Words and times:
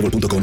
boostmobile.com. 0.00 0.36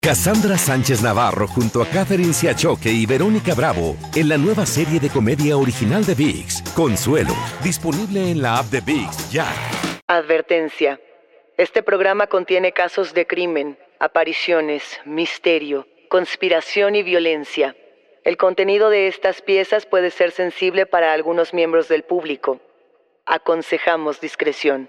Cassandra 0.00 0.58
Sánchez 0.58 1.02
Navarro 1.02 1.46
junto 1.46 1.82
a 1.82 1.86
Catherine 1.86 2.32
Siachoque 2.32 2.90
y 2.90 3.06
Verónica 3.06 3.54
Bravo 3.54 3.96
en 4.14 4.28
la 4.28 4.36
nueva 4.36 4.66
serie 4.66 5.00
de 5.00 5.08
comedia 5.08 5.56
original 5.56 6.04
de 6.04 6.14
VIX, 6.14 6.62
Consuelo, 6.74 7.34
disponible 7.62 8.30
en 8.30 8.42
la 8.42 8.58
app 8.58 8.66
de 8.66 8.80
VIX 8.80 9.30
ya. 9.30 9.46
Advertencia. 10.06 11.00
Este 11.56 11.82
programa 11.82 12.26
contiene 12.26 12.72
casos 12.72 13.14
de 13.14 13.26
crimen, 13.26 13.78
apariciones, 13.98 14.82
misterio, 15.04 15.86
conspiración 16.08 16.94
y 16.94 17.02
violencia. 17.02 17.76
El 18.24 18.36
contenido 18.36 18.90
de 18.90 19.08
estas 19.08 19.42
piezas 19.42 19.86
puede 19.86 20.10
ser 20.10 20.30
sensible 20.30 20.86
para 20.86 21.12
algunos 21.12 21.54
miembros 21.54 21.88
del 21.88 22.02
público. 22.02 22.60
Aconsejamos 23.26 24.20
discreción. 24.20 24.88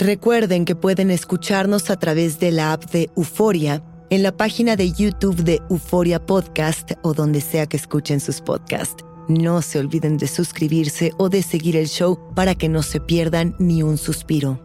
Recuerden 0.00 0.64
que 0.64 0.74
pueden 0.74 1.10
escucharnos 1.10 1.90
a 1.90 1.96
través 1.96 2.40
de 2.40 2.52
la 2.52 2.72
app 2.72 2.90
de 2.90 3.10
Euforia, 3.18 3.82
en 4.08 4.22
la 4.22 4.34
página 4.34 4.74
de 4.74 4.90
YouTube 4.92 5.44
de 5.44 5.60
Euforia 5.68 6.24
Podcast 6.24 6.92
o 7.02 7.12
donde 7.12 7.42
sea 7.42 7.66
que 7.66 7.76
escuchen 7.76 8.18
sus 8.18 8.40
podcasts. 8.40 9.04
No 9.28 9.60
se 9.60 9.78
olviden 9.78 10.16
de 10.16 10.26
suscribirse 10.26 11.12
o 11.18 11.28
de 11.28 11.42
seguir 11.42 11.76
el 11.76 11.86
show 11.86 12.18
para 12.34 12.54
que 12.54 12.70
no 12.70 12.82
se 12.82 12.98
pierdan 12.98 13.54
ni 13.58 13.82
un 13.82 13.98
suspiro. 13.98 14.58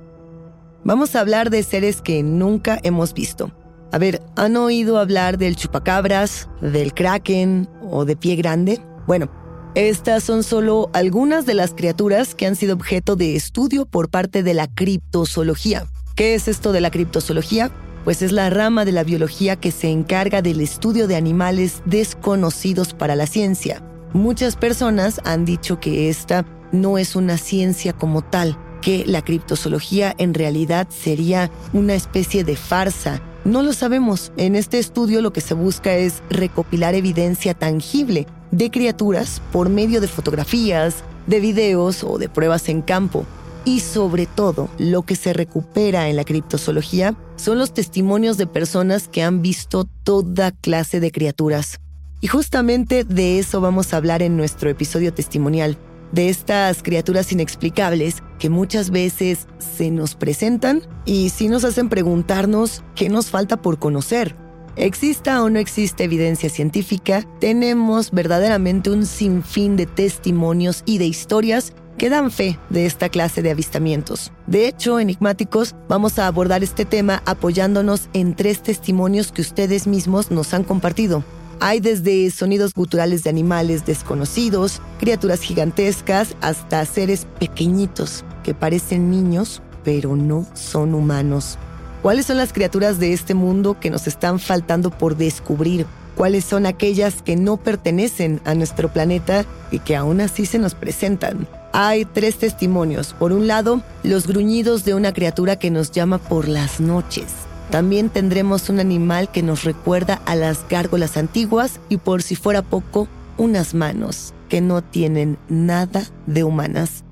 Vamos 0.85 1.17
a 1.17 1.19
hablar 1.19 1.49
de 1.49 1.63
seres 1.63 2.01
que 2.01 2.23
nunca 2.23 2.79
hemos 2.83 3.13
visto. 3.13 3.51
A 3.91 3.97
ver, 3.97 4.21
¿han 4.37 4.55
oído 4.55 4.99
hablar 4.99 5.37
del 5.37 5.57
chupacabras, 5.57 6.47
del 6.61 6.93
kraken 6.93 7.67
o 7.81 8.05
de 8.05 8.15
pie 8.15 8.37
grande? 8.37 8.79
Bueno, 9.05 9.29
estas 9.75 10.23
son 10.23 10.43
solo 10.43 10.89
algunas 10.93 11.45
de 11.45 11.53
las 11.53 11.73
criaturas 11.73 12.33
que 12.33 12.45
han 12.45 12.55
sido 12.55 12.75
objeto 12.75 13.17
de 13.17 13.35
estudio 13.35 13.85
por 13.85 14.09
parte 14.09 14.41
de 14.41 14.53
la 14.53 14.67
criptozoología. 14.67 15.85
¿Qué 16.15 16.33
es 16.33 16.47
esto 16.47 16.71
de 16.71 16.79
la 16.79 16.91
criptozoología? 16.91 17.71
Pues 18.05 18.21
es 18.21 18.31
la 18.31 18.49
rama 18.49 18.85
de 18.85 18.93
la 18.93 19.03
biología 19.03 19.57
que 19.57 19.71
se 19.71 19.89
encarga 19.89 20.41
del 20.41 20.61
estudio 20.61 21.09
de 21.09 21.17
animales 21.17 21.81
desconocidos 21.85 22.93
para 22.93 23.17
la 23.17 23.27
ciencia. 23.27 23.83
Muchas 24.13 24.55
personas 24.55 25.19
han 25.25 25.43
dicho 25.43 25.81
que 25.81 26.09
esta 26.09 26.45
no 26.71 26.97
es 26.97 27.17
una 27.17 27.37
ciencia 27.37 27.91
como 27.91 28.21
tal, 28.21 28.57
que 28.81 29.03
la 29.05 29.23
criptozoología 29.23 30.15
en 30.17 30.33
realidad 30.33 30.87
sería 30.89 31.51
una 31.73 31.95
especie 31.95 32.45
de 32.45 32.55
farsa. 32.55 33.21
No 33.43 33.61
lo 33.61 33.73
sabemos. 33.73 34.31
En 34.37 34.55
este 34.55 34.79
estudio 34.79 35.21
lo 35.21 35.33
que 35.33 35.41
se 35.41 35.53
busca 35.53 35.95
es 35.95 36.23
recopilar 36.29 36.95
evidencia 36.95 37.53
tangible 37.53 38.25
de 38.55 38.71
criaturas 38.71 39.41
por 39.51 39.69
medio 39.69 39.99
de 39.99 40.07
fotografías, 40.07 41.03
de 41.27 41.41
videos 41.41 42.03
o 42.03 42.17
de 42.17 42.29
pruebas 42.29 42.69
en 42.69 42.81
campo. 42.81 43.25
Y 43.65 43.81
sobre 43.81 44.27
todo, 44.27 44.69
lo 44.77 45.01
que 45.01 45.15
se 45.15 45.33
recupera 45.33 46.07
en 46.07 46.15
la 46.15 46.23
criptozoología 46.23 47.15
son 47.35 47.57
los 47.57 47.73
testimonios 47.73 48.37
de 48.37 48.47
personas 48.47 49.09
que 49.09 49.23
han 49.23 49.41
visto 49.41 49.85
toda 50.03 50.51
clase 50.51 50.99
de 50.99 51.11
criaturas. 51.11 51.79
Y 52.21 52.27
justamente 52.27 53.03
de 53.03 53.39
eso 53.39 53.59
vamos 53.59 53.93
a 53.93 53.97
hablar 53.97 54.21
en 54.21 54.37
nuestro 54.37 54.69
episodio 54.69 55.13
testimonial, 55.13 55.77
de 56.11 56.29
estas 56.29 56.81
criaturas 56.81 57.31
inexplicables 57.31 58.23
que 58.39 58.49
muchas 58.49 58.89
veces 58.89 59.47
se 59.57 59.91
nos 59.91 60.15
presentan 60.15 60.81
y 61.03 61.29
sí 61.29 61.49
nos 61.49 61.65
hacen 61.65 61.89
preguntarnos 61.89 62.83
qué 62.95 63.09
nos 63.09 63.29
falta 63.29 63.57
por 63.57 63.79
conocer. 63.79 64.44
Exista 64.77 65.41
o 65.41 65.49
no 65.49 65.59
existe 65.59 66.03
evidencia 66.03 66.49
científica, 66.49 67.23
tenemos 67.39 68.11
verdaderamente 68.11 68.89
un 68.89 69.05
sinfín 69.05 69.77
de 69.77 69.85
testimonios 69.85 70.83
y 70.85 70.97
de 70.97 71.05
historias 71.05 71.73
que 71.97 72.09
dan 72.09 72.29
fe 72.29 72.59
de 72.69 72.85
esta 72.85 73.07
clase 73.07 73.41
de 73.41 73.51
avistamientos. 73.51 74.33
De 74.47 74.67
hecho, 74.67 74.99
enigmáticos, 74.99 75.75
vamos 75.87 76.19
a 76.19 76.27
abordar 76.27 76.61
este 76.61 76.83
tema 76.83 77.23
apoyándonos 77.25 78.09
en 78.11 78.35
tres 78.35 78.61
testimonios 78.61 79.31
que 79.31 79.41
ustedes 79.41 79.87
mismos 79.87 80.29
nos 80.29 80.53
han 80.53 80.65
compartido. 80.65 81.23
Hay 81.61 81.79
desde 81.79 82.29
sonidos 82.31 82.73
guturales 82.73 83.23
de 83.23 83.29
animales 83.29 83.85
desconocidos, 83.85 84.81
criaturas 84.99 85.39
gigantescas, 85.39 86.35
hasta 86.41 86.83
seres 86.83 87.27
pequeñitos 87.39 88.25
que 88.43 88.53
parecen 88.53 89.09
niños, 89.09 89.61
pero 89.85 90.17
no 90.17 90.45
son 90.53 90.93
humanos. 90.93 91.57
¿Cuáles 92.05 92.27
son 92.27 92.37
las 92.37 92.53
criaturas 92.53 92.99
de 92.99 93.13
este 93.13 93.33
mundo 93.33 93.79
que 93.79 93.89
nos 93.89 94.05
están 94.05 94.37
faltando 94.37 94.91
por 94.91 95.17
descubrir? 95.17 95.87
¿Cuáles 96.15 96.45
son 96.45 96.67
aquellas 96.67 97.23
que 97.23 97.35
no 97.35 97.57
pertenecen 97.57 98.41
a 98.45 98.53
nuestro 98.53 98.93
planeta 98.93 99.43
y 99.71 99.79
que 99.79 99.95
aún 99.95 100.21
así 100.21 100.45
se 100.45 100.59
nos 100.59 100.75
presentan? 100.75 101.47
Hay 101.73 102.05
tres 102.05 102.37
testimonios. 102.37 103.13
Por 103.13 103.31
un 103.31 103.47
lado, 103.47 103.81
los 104.03 104.27
gruñidos 104.27 104.85
de 104.85 104.93
una 104.93 105.13
criatura 105.13 105.55
que 105.55 105.71
nos 105.71 105.89
llama 105.89 106.19
por 106.19 106.47
las 106.47 106.79
noches. 106.79 107.25
También 107.71 108.09
tendremos 108.09 108.69
un 108.69 108.79
animal 108.79 109.31
que 109.31 109.41
nos 109.41 109.63
recuerda 109.63 110.21
a 110.27 110.35
las 110.35 110.59
gárgolas 110.69 111.17
antiguas 111.17 111.79
y 111.89 111.97
por 111.97 112.21
si 112.21 112.35
fuera 112.35 112.61
poco, 112.61 113.07
unas 113.37 113.73
manos 113.73 114.35
que 114.47 114.61
no 114.61 114.83
tienen 114.83 115.39
nada 115.49 116.03
de 116.27 116.43
humanas. 116.43 117.03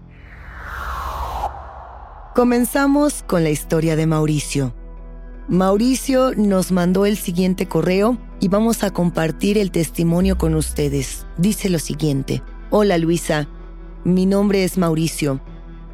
Comenzamos 2.36 3.24
con 3.24 3.44
la 3.44 3.50
historia 3.50 3.96
de 3.96 4.06
Mauricio. 4.06 4.76
Mauricio 5.50 6.32
nos 6.38 6.72
mandó 6.72 7.06
el 7.06 7.18
siguiente 7.18 7.68
correo 7.68 8.18
y 8.40 8.48
vamos 8.48 8.82
a 8.82 8.92
compartir 8.92 9.58
el 9.58 9.72
testimonio 9.72 10.38
con 10.38 10.56
ustedes. 10.56 11.28
Dice 11.38 11.70
lo 11.70 11.80
siguiente. 11.80 12.42
Hola 12.70 12.98
Luisa, 12.98 13.50
mi 14.06 14.26
nombre 14.26 14.64
es 14.64 14.78
Mauricio. 14.78 15.42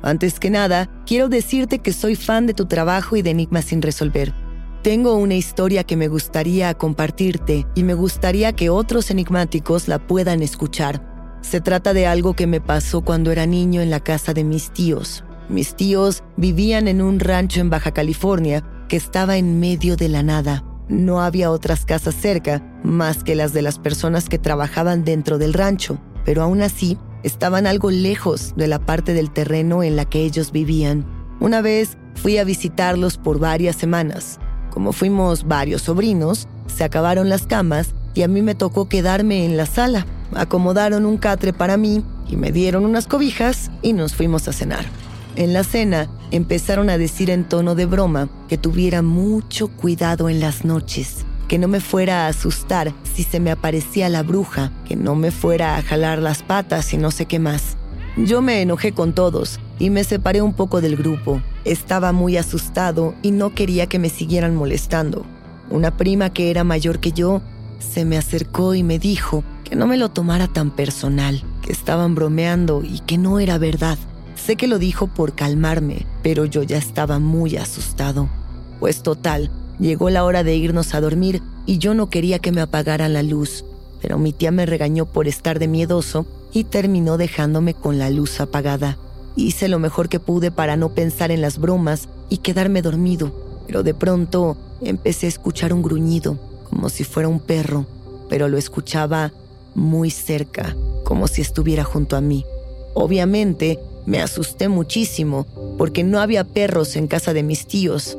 Antes 0.04 0.40
que 0.40 0.52
nada, 0.52 0.88
quiero 1.08 1.30
decirte 1.30 1.80
que 1.80 1.94
soy 1.94 2.16
fan 2.16 2.46
de 2.46 2.54
tu 2.54 2.68
trabajo 2.68 3.16
y 3.16 3.24
de 3.24 3.32
Enigmas 3.32 3.66
sin 3.66 3.82
resolver. 3.82 4.36
Tengo 4.84 5.16
una 5.16 5.34
historia 5.34 5.84
que 5.84 5.98
me 5.98 6.10
gustaría 6.10 6.72
compartirte 6.76 7.66
y 7.74 7.84
me 7.84 7.96
gustaría 7.96 8.54
que 8.54 8.70
otros 8.70 9.10
enigmáticos 9.10 9.88
la 9.88 9.98
puedan 9.98 10.44
escuchar. 10.44 11.40
Se 11.42 11.60
trata 11.60 11.94
de 11.94 12.06
algo 12.06 12.36
que 12.36 12.46
me 12.46 12.62
pasó 12.62 13.02
cuando 13.02 13.32
era 13.32 13.48
niño 13.48 13.82
en 13.82 13.90
la 13.90 14.00
casa 14.00 14.36
de 14.36 14.44
mis 14.44 14.70
tíos. 14.70 15.24
Mis 15.50 15.76
tíos 15.76 16.24
vivían 16.38 16.88
en 16.88 17.02
un 17.02 17.20
rancho 17.20 17.62
en 17.62 17.72
Baja 17.72 17.92
California 17.92 18.64
que 18.90 18.98
estaba 18.98 19.38
en 19.38 19.62
medio 19.62 19.96
de 19.96 20.10
la 20.10 20.24
nada. 20.24 20.66
No 20.90 21.22
había 21.22 21.52
otras 21.52 21.86
casas 21.86 22.16
cerca 22.16 22.62
más 22.84 23.24
que 23.24 23.36
las 23.36 23.54
de 23.54 23.62
las 23.62 23.80
personas 23.80 24.28
que 24.28 24.40
trabajaban 24.40 25.06
dentro 25.06 25.38
del 25.38 25.54
rancho, 25.54 26.02
pero 26.26 26.42
aún 26.42 26.62
así 26.62 26.98
estaban 27.24 27.68
algo 27.68 27.92
lejos 27.92 28.54
de 28.58 28.68
la 28.68 28.80
parte 28.80 29.14
del 29.14 29.32
terreno 29.32 29.84
en 29.84 29.96
la 29.96 30.06
que 30.06 30.24
ellos 30.24 30.52
vivían. 30.52 31.06
Una 31.40 31.62
vez 31.62 31.98
fui 32.16 32.38
a 32.38 32.44
visitarlos 32.44 33.18
por 33.18 33.40
varias 33.40 33.76
semanas. 33.76 34.40
Como 34.72 34.92
fuimos 34.92 35.48
varios 35.48 35.84
sobrinos, 35.84 36.48
se 36.68 36.84
acabaron 36.84 37.30
las 37.30 37.46
camas 37.48 37.94
y 38.14 38.24
a 38.24 38.28
mí 38.28 38.42
me 38.42 38.56
tocó 38.56 38.90
quedarme 38.90 39.46
en 39.46 39.56
la 39.56 39.66
sala. 39.66 40.06
Acomodaron 40.36 41.06
un 41.06 41.18
catre 41.18 41.54
para 41.54 41.78
mí 41.78 42.04
y 42.28 42.36
me 42.36 42.52
dieron 42.52 42.86
unas 42.86 43.08
cobijas 43.08 43.70
y 43.82 43.94
nos 43.94 44.16
fuimos 44.16 44.48
a 44.48 44.54
cenar. 44.54 44.86
En 45.36 45.54
la 45.54 45.64
cena 45.64 46.10
empezaron 46.32 46.90
a 46.90 46.98
decir 46.98 47.30
en 47.30 47.44
tono 47.44 47.76
de 47.76 47.86
broma 47.86 48.30
que 48.48 48.58
tuviera 48.58 49.02
mucho 49.02 49.68
cuidado 49.68 50.30
en 50.30 50.40
las 50.40 50.66
noches, 50.66 51.26
que 51.48 51.58
no 51.58 51.68
me 51.68 51.80
fuera 51.80 52.26
a 52.26 52.30
asustar 52.30 52.94
si 53.04 53.24
se 53.24 53.40
me 53.40 53.52
aparecía 53.52 54.10
la 54.10 54.24
bruja, 54.24 54.72
que 54.86 54.96
no 54.96 55.16
me 55.16 55.32
fuera 55.32 55.78
a 55.78 55.82
jalar 55.82 56.20
las 56.20 56.44
patas 56.44 56.94
y 56.94 56.98
no 56.98 57.12
sé 57.12 57.26
qué 57.26 57.40
más. 57.40 57.78
Yo 58.18 58.42
me 58.42 58.62
enojé 58.62 58.92
con 58.92 59.14
todos 59.14 59.60
y 59.78 59.90
me 59.92 60.04
separé 60.04 60.42
un 60.42 60.54
poco 60.54 60.82
del 60.82 60.98
grupo. 60.98 61.42
Estaba 61.64 62.12
muy 62.12 62.36
asustado 62.38 63.16
y 63.22 63.32
no 63.32 63.54
quería 63.54 63.88
que 63.88 64.00
me 64.00 64.10
siguieran 64.10 64.56
molestando. 64.56 65.26
Una 65.70 65.96
prima 65.96 66.32
que 66.32 66.50
era 66.52 66.64
mayor 66.64 67.00
que 67.00 67.12
yo 67.12 67.42
se 67.80 68.04
me 68.04 68.18
acercó 68.18 68.74
y 68.74 68.84
me 68.84 69.00
dijo 69.00 69.44
que 69.64 69.76
no 69.76 69.88
me 69.88 69.98
lo 69.98 70.10
tomara 70.10 70.48
tan 70.48 70.72
personal, 70.72 71.42
que 71.62 71.72
estaban 71.72 72.16
bromeando 72.16 72.84
y 72.84 73.00
que 73.00 73.18
no 73.18 73.40
era 73.40 73.58
verdad. 73.58 73.98
Sé 74.46 74.56
que 74.56 74.68
lo 74.68 74.80
dijo 74.80 75.08
por 75.08 75.36
calmarme, 75.36 76.06
pero 76.24 76.46
yo 76.46 76.64
ya 76.64 76.78
estaba 76.78 77.20
muy 77.20 77.58
asustado. 77.58 78.30
Pues 78.80 79.04
total, 79.04 79.52
llegó 79.80 80.10
la 80.10 80.24
hora 80.24 80.44
de 80.44 80.56
irnos 80.56 80.96
a 80.96 81.02
dormir 81.02 81.42
y 81.66 81.78
yo 81.78 81.94
no 81.94 82.10
quería 82.10 82.40
que 82.40 82.52
me 82.52 82.62
apagaran 82.62 83.14
la 83.14 83.22
luz, 83.22 83.66
pero 84.02 84.18
mi 84.18 84.34
tía 84.34 84.52
me 84.52 84.66
regañó 84.66 85.06
por 85.06 85.28
estar 85.28 85.60
de 85.60 85.68
miedoso 85.68 86.26
y 86.52 86.64
terminó 86.64 87.18
dejándome 87.18 87.74
con 87.74 88.00
la 88.00 88.10
luz 88.10 88.40
apagada. 88.40 88.98
Hice 89.36 89.68
lo 89.68 89.78
mejor 89.78 90.10
que 90.10 90.20
pude 90.20 90.52
para 90.52 90.78
no 90.78 90.90
pensar 90.90 91.32
en 91.32 91.42
las 91.42 91.60
bromas 91.60 92.08
y 92.30 92.38
quedarme 92.38 92.82
dormido, 92.82 93.32
pero 93.68 93.84
de 93.84 93.94
pronto 93.94 94.58
empecé 94.82 95.28
a 95.28 95.30
escuchar 95.30 95.74
un 95.74 95.84
gruñido, 95.84 96.40
como 96.70 96.90
si 96.90 97.04
fuera 97.04 97.30
un 97.30 97.40
perro, 97.40 97.86
pero 98.30 98.48
lo 98.48 98.58
escuchaba 98.58 99.32
muy 99.76 100.10
cerca, 100.10 100.76
como 101.04 101.28
si 101.28 101.42
estuviera 101.42 101.84
junto 101.84 102.16
a 102.16 102.22
mí. 102.22 102.46
Obviamente, 102.96 103.80
me 104.10 104.24
asusté 104.24 104.70
muchísimo, 104.70 105.46
porque 105.78 106.04
no 106.04 106.20
había 106.20 106.44
perros 106.44 106.96
en 106.96 107.06
casa 107.06 107.32
de 107.32 107.44
mis 107.44 107.68
tíos. 107.68 108.18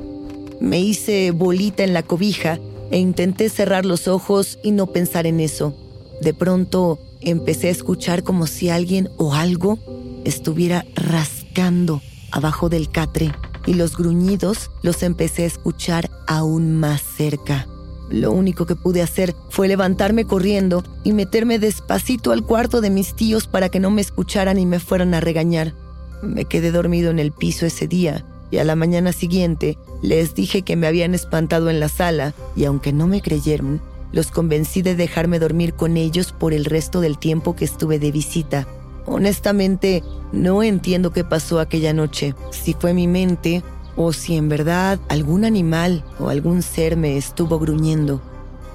Me 0.60 0.78
hice 0.78 1.32
bolita 1.32 1.82
en 1.82 1.94
la 1.94 2.04
cobija 2.04 2.60
e 2.92 2.98
intenté 2.98 3.48
cerrar 3.48 3.84
los 3.84 4.06
ojos 4.06 4.60
y 4.62 4.70
no 4.70 4.86
pensar 4.86 5.26
en 5.26 5.40
eso. 5.40 5.74
De 6.22 6.32
pronto 6.32 7.00
empecé 7.20 7.66
a 7.66 7.72
escuchar 7.72 8.22
como 8.22 8.46
si 8.46 8.68
alguien 8.68 9.10
o 9.16 9.34
algo 9.34 9.80
estuviera 10.24 10.86
rascando 10.94 12.02
abajo 12.30 12.68
del 12.68 12.88
catre 12.88 13.32
y 13.66 13.74
los 13.74 13.96
gruñidos 13.96 14.70
los 14.82 15.02
empecé 15.02 15.42
a 15.42 15.46
escuchar 15.46 16.08
aún 16.28 16.76
más 16.76 17.02
cerca. 17.02 17.66
Lo 18.10 18.30
único 18.32 18.66
que 18.66 18.76
pude 18.76 19.02
hacer 19.02 19.34
fue 19.50 19.68
levantarme 19.68 20.24
corriendo 20.24 20.84
y 21.02 21.12
meterme 21.12 21.58
despacito 21.58 22.32
al 22.32 22.44
cuarto 22.44 22.80
de 22.80 22.90
mis 22.90 23.14
tíos 23.14 23.46
para 23.46 23.68
que 23.68 23.80
no 23.80 23.90
me 23.90 24.00
escucharan 24.00 24.58
y 24.58 24.66
me 24.66 24.80
fueran 24.80 25.14
a 25.14 25.20
regañar. 25.20 25.74
Me 26.22 26.44
quedé 26.44 26.70
dormido 26.70 27.10
en 27.10 27.18
el 27.18 27.32
piso 27.32 27.66
ese 27.66 27.88
día 27.88 28.24
y 28.50 28.58
a 28.58 28.64
la 28.64 28.76
mañana 28.76 29.12
siguiente 29.12 29.78
les 30.02 30.34
dije 30.34 30.62
que 30.62 30.76
me 30.76 30.86
habían 30.86 31.14
espantado 31.14 31.70
en 31.70 31.80
la 31.80 31.88
sala 31.88 32.34
y 32.56 32.64
aunque 32.64 32.92
no 32.92 33.06
me 33.06 33.22
creyeron, 33.22 33.80
los 34.12 34.30
convencí 34.30 34.82
de 34.82 34.96
dejarme 34.96 35.38
dormir 35.38 35.74
con 35.74 35.96
ellos 35.96 36.32
por 36.32 36.52
el 36.52 36.64
resto 36.64 37.00
del 37.00 37.18
tiempo 37.18 37.54
que 37.54 37.64
estuve 37.64 37.98
de 37.98 38.10
visita. 38.10 38.66
Honestamente, 39.06 40.02
no 40.32 40.62
entiendo 40.62 41.12
qué 41.12 41.24
pasó 41.24 41.60
aquella 41.60 41.92
noche, 41.92 42.34
si 42.50 42.74
fue 42.74 42.92
mi 42.92 43.06
mente 43.06 43.62
o 43.96 44.12
si 44.12 44.36
en 44.36 44.48
verdad 44.48 44.98
algún 45.08 45.44
animal 45.44 46.04
o 46.18 46.28
algún 46.28 46.62
ser 46.62 46.96
me 46.96 47.16
estuvo 47.16 47.58
gruñendo. 47.58 48.20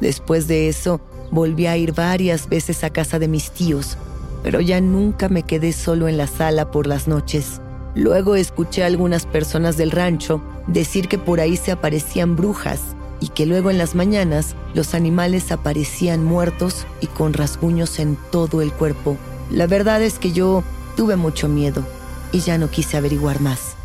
Después 0.01 0.47
de 0.47 0.67
eso, 0.69 1.01
volví 1.31 1.67
a 1.67 1.77
ir 1.77 1.93
varias 1.93 2.49
veces 2.49 2.83
a 2.83 2.89
casa 2.89 3.19
de 3.19 3.27
mis 3.27 3.51
tíos, 3.51 3.97
pero 4.45 4.61
ya 4.61 4.79
nunca 4.79 5.27
me 5.27 5.41
quedé 5.41 5.73
solo 5.73 6.07
en 6.07 6.17
la 6.17 6.27
sala 6.27 6.69
por 6.69 6.85
las 6.85 7.07
noches. 7.07 7.61
Luego 7.95 8.35
escuché 8.35 8.83
a 8.83 8.85
algunas 8.85 9.25
personas 9.25 9.75
del 9.75 9.89
rancho 9.89 10.39
decir 10.67 11.07
que 11.07 11.17
por 11.17 11.39
ahí 11.39 11.57
se 11.57 11.71
aparecían 11.71 12.35
brujas 12.35 12.79
y 13.19 13.29
que 13.29 13.47
luego 13.47 13.71
en 13.71 13.79
las 13.79 13.95
mañanas 13.95 14.55
los 14.75 14.93
animales 14.93 15.51
aparecían 15.51 16.23
muertos 16.23 16.85
y 17.01 17.07
con 17.07 17.33
rasguños 17.33 17.97
en 17.97 18.19
todo 18.31 18.61
el 18.61 18.71
cuerpo. 18.71 19.17
La 19.49 19.65
verdad 19.65 20.03
es 20.03 20.19
que 20.19 20.31
yo 20.31 20.63
tuve 20.95 21.15
mucho 21.15 21.49
miedo 21.49 21.83
y 22.31 22.41
ya 22.41 22.59
no 22.59 22.69
quise 22.69 22.97
averiguar 22.97 23.41
más. 23.41 23.75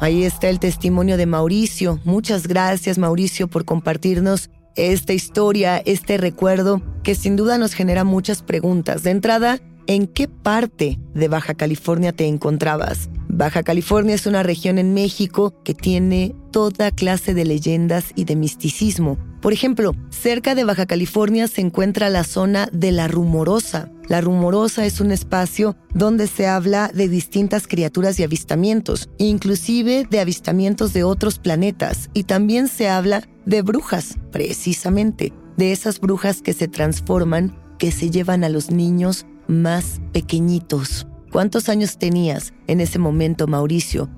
Ahí 0.00 0.24
está 0.24 0.48
el 0.48 0.58
testimonio 0.58 1.18
de 1.18 1.26
Mauricio. 1.26 2.00
Muchas 2.04 2.46
gracias 2.46 2.96
Mauricio 2.96 3.46
por 3.46 3.66
compartirnos 3.66 4.48
esta 4.76 5.12
historia, 5.12 5.78
este 5.78 6.16
recuerdo 6.16 6.82
que 7.02 7.14
sin 7.14 7.36
duda 7.36 7.58
nos 7.58 7.74
genera 7.74 8.04
muchas 8.04 8.42
preguntas. 8.42 9.02
De 9.02 9.10
entrada, 9.10 9.60
¿en 9.86 10.06
qué 10.06 10.28
parte 10.28 10.98
de 11.14 11.28
Baja 11.28 11.54
California 11.54 12.12
te 12.12 12.26
encontrabas? 12.26 13.10
Baja 13.28 13.62
California 13.62 14.14
es 14.14 14.26
una 14.26 14.42
región 14.42 14.78
en 14.78 14.94
México 14.94 15.54
que 15.64 15.74
tiene 15.74 16.34
toda 16.50 16.90
clase 16.90 17.34
de 17.34 17.44
leyendas 17.44 18.12
y 18.14 18.24
de 18.24 18.36
misticismo. 18.36 19.18
Por 19.42 19.52
ejemplo, 19.52 19.96
cerca 20.10 20.54
de 20.54 20.62
Baja 20.62 20.86
California 20.86 21.48
se 21.48 21.62
encuentra 21.62 22.08
la 22.10 22.22
zona 22.22 22.68
de 22.72 22.92
la 22.92 23.08
Rumorosa. 23.08 23.90
La 24.06 24.20
Rumorosa 24.20 24.86
es 24.86 25.00
un 25.00 25.10
espacio 25.10 25.76
donde 25.92 26.28
se 26.28 26.46
habla 26.46 26.92
de 26.94 27.08
distintas 27.08 27.66
criaturas 27.66 28.20
y 28.20 28.22
avistamientos, 28.22 29.10
inclusive 29.18 30.06
de 30.08 30.20
avistamientos 30.20 30.92
de 30.92 31.02
otros 31.02 31.40
planetas, 31.40 32.08
y 32.14 32.22
también 32.22 32.68
se 32.68 32.88
habla 32.88 33.28
de 33.44 33.62
brujas, 33.62 34.16
precisamente, 34.30 35.32
de 35.56 35.72
esas 35.72 35.98
brujas 35.98 36.40
que 36.40 36.52
se 36.52 36.68
transforman, 36.68 37.58
que 37.80 37.90
se 37.90 38.10
llevan 38.10 38.44
a 38.44 38.48
los 38.48 38.70
niños 38.70 39.26
más 39.48 40.00
pequeñitos. 40.12 41.08
¿Cuántos 41.32 41.68
años 41.68 41.98
tenías 41.98 42.54
en 42.68 42.80
ese 42.80 43.00
momento, 43.00 43.48
Mauricio? 43.48 44.08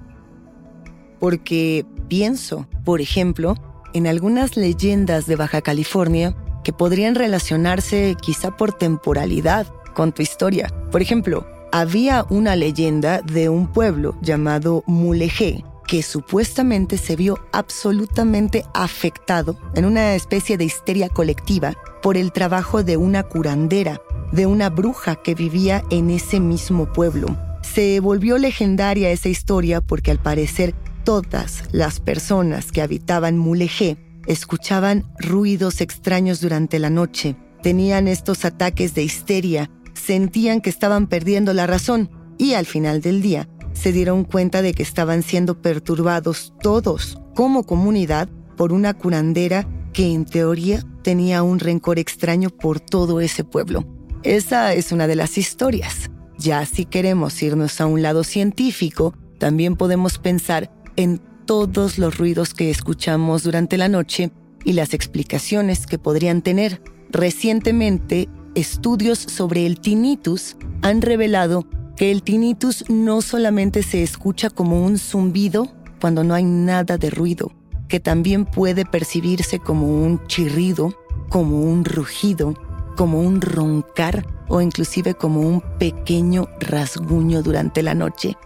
Porque 1.19 1.87
pienso, 2.09 2.69
por 2.85 3.01
ejemplo, 3.01 3.55
en 3.95 4.07
algunas 4.07 4.57
leyendas 4.57 5.27
de 5.27 5.37
Baja 5.37 5.63
California 5.63 6.37
que 6.63 6.73
podrían 6.73 7.15
relacionarse 7.15 8.17
quizá 8.21 8.57
por 8.57 8.73
temporalidad 8.73 9.67
con 9.95 10.13
tu 10.13 10.21
historia. 10.21 10.69
Por 10.91 11.01
ejemplo, 11.01 11.47
había 11.73 12.27
una 12.29 12.57
leyenda 12.57 13.23
de 13.23 13.49
un 13.49 13.69
pueblo 13.69 14.17
llamado 14.21 14.85
Mulegé 14.87 15.65
que 15.87 16.03
supuestamente 16.03 16.99
se 16.99 17.17
vio 17.17 17.39
absolutamente 17.53 18.65
afectado 18.75 19.59
en 19.75 19.85
una 19.85 20.15
especie 20.15 20.57
de 20.57 20.65
histeria 20.65 21.09
colectiva 21.09 21.75
por 22.03 22.17
el 22.17 22.33
trabajo 22.33 22.83
de 22.83 22.97
una 22.97 23.23
curandera, 23.23 24.01
de 24.33 24.47
una 24.47 24.71
bruja 24.71 25.17
que 25.17 25.35
vivía 25.35 25.85
en 25.91 26.11
ese 26.11 26.41
mismo 26.41 26.93
pueblo. 26.93 27.37
Se 27.63 28.01
volvió 28.01 28.39
legendaria 28.39 29.11
esa 29.11 29.29
historia 29.29 29.81
porque 29.81 30.11
al 30.11 30.19
parecer 30.19 30.75
todas 31.05 31.65
las 31.71 32.01
personas 32.01 32.73
que 32.73 32.83
habitaban 32.83 33.39
Mulegé 33.39 33.99
escuchaban 34.27 35.05
ruidos 35.19 35.81
extraños 35.81 36.41
durante 36.41 36.79
la 36.79 36.91
noche, 36.91 37.37
tenían 37.63 38.09
estos 38.09 38.45
ataques 38.45 38.95
de 38.95 39.03
histeria, 39.03 39.71
sentían 39.93 40.61
que 40.61 40.71
estaban 40.71 41.07
perdiendo 41.07 41.53
la 41.53 41.67
razón 41.67 42.11
y 42.39 42.55
al 42.55 42.67
final 42.67 43.01
del 43.01 43.23
día 43.23 43.49
se 43.75 43.93
dieron 43.93 44.25
cuenta 44.25 44.63
de 44.63 44.73
que 44.73 44.83
estaban 44.83 45.23
siendo 45.23 45.61
perturbados 45.61 46.55
todos 46.63 47.19
como 47.35 47.65
comunidad 47.65 48.29
por 48.57 48.73
una 48.73 48.95
curandera 48.95 49.69
que 49.93 50.13
en 50.13 50.25
teoría 50.25 50.83
tenía 51.03 51.43
un 51.43 51.59
rencor 51.59 51.99
extraño 51.99 52.51
por 52.51 52.81
todo 52.81 53.21
ese 53.21 53.45
pueblo. 53.45 53.85
Esa 54.23 54.73
es 54.73 54.91
una 54.91 55.07
de 55.07 55.17
las 55.17 55.37
historias. 55.37 56.11
Ya 56.39 56.65
si 56.67 56.85
queremos 56.85 57.41
irnos 57.43 57.81
a 57.81 57.87
un 57.87 58.03
lado 58.03 58.25
científico, 58.25 59.15
también 59.39 59.77
podemos 59.77 60.19
pensar 60.19 60.71
en 60.97 61.21
todos 61.47 61.99
los 61.99 62.19
ruidos 62.19 62.55
que 62.55 62.71
escuchamos 62.71 63.43
durante 63.43 63.77
la 63.77 63.89
noche 63.89 64.31
y 64.65 64.73
las 64.73 64.95
explicaciones 64.95 65.87
que 65.87 65.99
podrían 65.99 66.43
tener. 66.43 66.83
Recientemente, 67.11 68.29
estudios 68.55 69.19
sobre 69.19 69.67
el 69.67 69.81
tinnitus 69.81 70.57
han 70.83 71.03
revelado 71.03 71.67
que 71.97 72.11
el 72.11 72.23
tinnitus 72.23 72.85
no 72.89 73.23
solamente 73.23 73.83
se 73.83 74.03
escucha 74.03 74.51
como 74.51 74.85
un 74.85 74.99
zumbido 74.99 75.69
cuando 76.01 76.25
no 76.25 76.35
hay 76.35 76.45
nada 76.45 76.99
de 76.99 77.11
ruido, 77.11 77.53
que 77.89 78.01
también 78.01 78.45
puede 78.45 78.85
percibirse 78.85 79.59
como 79.59 79.87
un 79.87 80.27
chirrido, 80.27 80.95
como 81.29 81.61
un 81.61 81.85
rugido, 81.85 82.55
como 82.97 83.21
un 83.21 83.41
roncar 83.41 84.27
o 84.49 84.61
inclusive 84.61 85.15
como 85.15 85.41
un 85.41 85.63
pequeño 85.79 86.49
rasguño 86.61 87.43
durante 87.43 87.83
la 87.83 87.95
noche. 87.95 88.37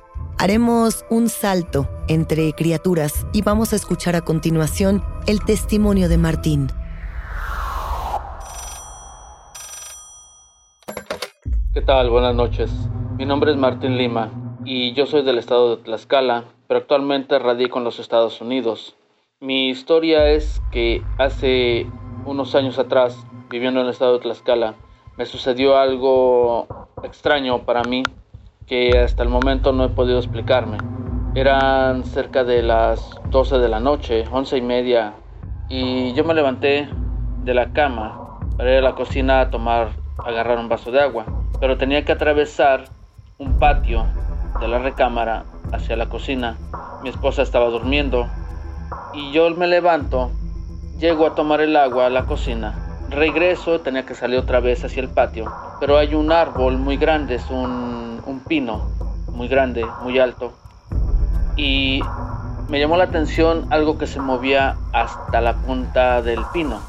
Haremos 0.41 1.05
un 1.11 1.29
salto 1.29 1.89
entre 2.07 2.53
criaturas 2.53 3.27
y 3.33 3.43
vamos 3.43 3.73
a 3.73 3.77
escuchar 3.77 4.15
a 4.15 4.21
continuación 4.21 5.03
el 5.27 5.45
testimonio 5.45 6.09
de 6.09 6.17
Martín. 6.17 6.69
¿Qué 11.75 11.83
tal? 11.83 12.11
Buenas 12.11 12.37
noches. 12.37 12.71
Mi 13.17 13.27
nombre 13.27 13.51
es 13.51 13.57
Martín 13.57 13.99
Lima 13.99 14.31
y 14.65 14.93
yo 14.93 15.07
soy 15.07 15.25
del 15.25 15.39
estado 15.39 15.75
de 15.75 15.83
Tlaxcala, 15.83 16.45
pero 16.69 16.79
actualmente 16.79 17.37
radico 17.41 17.79
en 17.79 17.85
los 17.85 17.99
Estados 17.99 18.41
Unidos. 18.41 18.95
Mi 19.41 19.71
historia 19.71 20.31
es 20.31 20.63
que 20.71 21.03
hace 21.19 21.85
unos 22.27 22.55
años 22.55 22.79
atrás, 22.79 23.27
viviendo 23.51 23.81
en 23.81 23.87
el 23.87 23.93
estado 23.93 24.13
de 24.13 24.21
Tlaxcala, 24.21 24.77
me 25.17 25.27
sucedió 25.27 25.77
algo 25.77 26.69
extraño 27.03 27.65
para 27.65 27.83
mí 27.83 28.05
que 28.69 28.99
hasta 28.99 29.23
el 29.23 29.31
momento 29.31 29.73
no 29.73 29.85
he 29.85 29.89
podido 29.89 30.19
explicarme. 30.19 30.77
Eran 31.35 32.05
cerca 32.05 32.45
de 32.45 32.63
las 32.63 33.19
12 33.31 33.59
de 33.59 33.69
la 33.69 33.81
noche, 33.81 34.25
11 34.31 34.59
y 34.59 34.63
media, 34.63 35.15
y 35.69 36.13
yo 36.13 36.25
me 36.25 36.35
levanté 36.35 36.89
de 37.45 37.55
la 37.55 37.73
cama 37.73 38.39
para 38.57 38.73
ir 38.73 38.79
a 38.79 38.83
la 38.83 38.95
cocina 38.95 39.41
a 39.41 39.51
tomar, 39.51 39.91
agarrar 40.25 40.59
un 40.59 40.69
vaso 40.69 40.91
de 40.91 41.01
agua, 41.01 41.25
pero 41.61 41.79
tenía 41.79 42.05
que 42.05 42.13
atravesar 42.13 42.85
un 43.39 43.59
patio 43.59 44.05
de 44.61 44.69
la 44.69 44.79
recámara 44.79 45.45
hacia 45.73 45.97
la 45.97 46.09
cocina. 46.09 46.57
Mi 47.03 47.09
esposa 47.09 47.43
estaba 47.43 47.69
durmiendo 47.71 48.27
y 49.15 49.33
yo 49.33 49.49
me 49.51 49.67
levanto, 49.67 50.31
llego 50.99 51.27
a 51.27 51.35
tomar 51.35 51.61
el 51.61 51.77
agua 51.77 52.07
a 52.07 52.11
la 52.11 52.27
cocina, 52.27 52.75
regreso, 53.09 53.81
tenía 53.81 54.05
que 54.05 54.15
salir 54.15 54.39
otra 54.39 54.61
vez 54.61 54.85
hacia 54.85 55.03
el 55.03 55.09
patio, 55.09 55.51
pero 55.81 55.97
hay 55.97 56.15
un 56.15 56.33
árbol 56.33 56.79
muy 56.79 56.97
grande, 56.97 57.37
es 57.37 57.49
un, 57.51 57.71
un 57.71 58.08
pino 58.49 58.91
muy 59.33 59.47
grande, 59.47 59.87
muy 60.03 60.19
alto, 60.19 60.53
y 61.57 62.01
me 62.69 62.81
llamó 62.81 62.97
la 62.97 63.05
atención 63.05 63.67
algo 63.71 63.99
que 63.99 64.07
se 64.07 64.21
movía 64.21 64.77
hasta 64.93 65.41
la 65.41 65.55
punta 65.55 66.23
del 66.23 66.41
pino, 66.53 66.81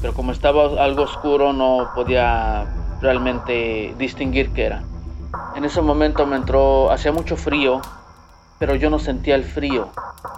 pero 0.00 0.14
como 0.14 0.32
estaba 0.32 0.82
algo 0.82 1.04
oscuro 1.04 1.52
no 1.52 1.90
podía 1.94 2.66
realmente 3.00 3.94
distinguir 3.98 4.52
qué 4.52 4.66
era. 4.66 4.82
En 5.56 5.64
ese 5.64 5.80
momento 5.80 6.26
me 6.26 6.36
entró, 6.36 6.90
hacía 6.90 7.12
mucho 7.12 7.36
frío, 7.36 7.80
pero 8.58 8.74
yo 8.74 8.90
no 8.90 8.98
sentía 8.98 9.36
el 9.36 9.44
frío, 9.44 9.88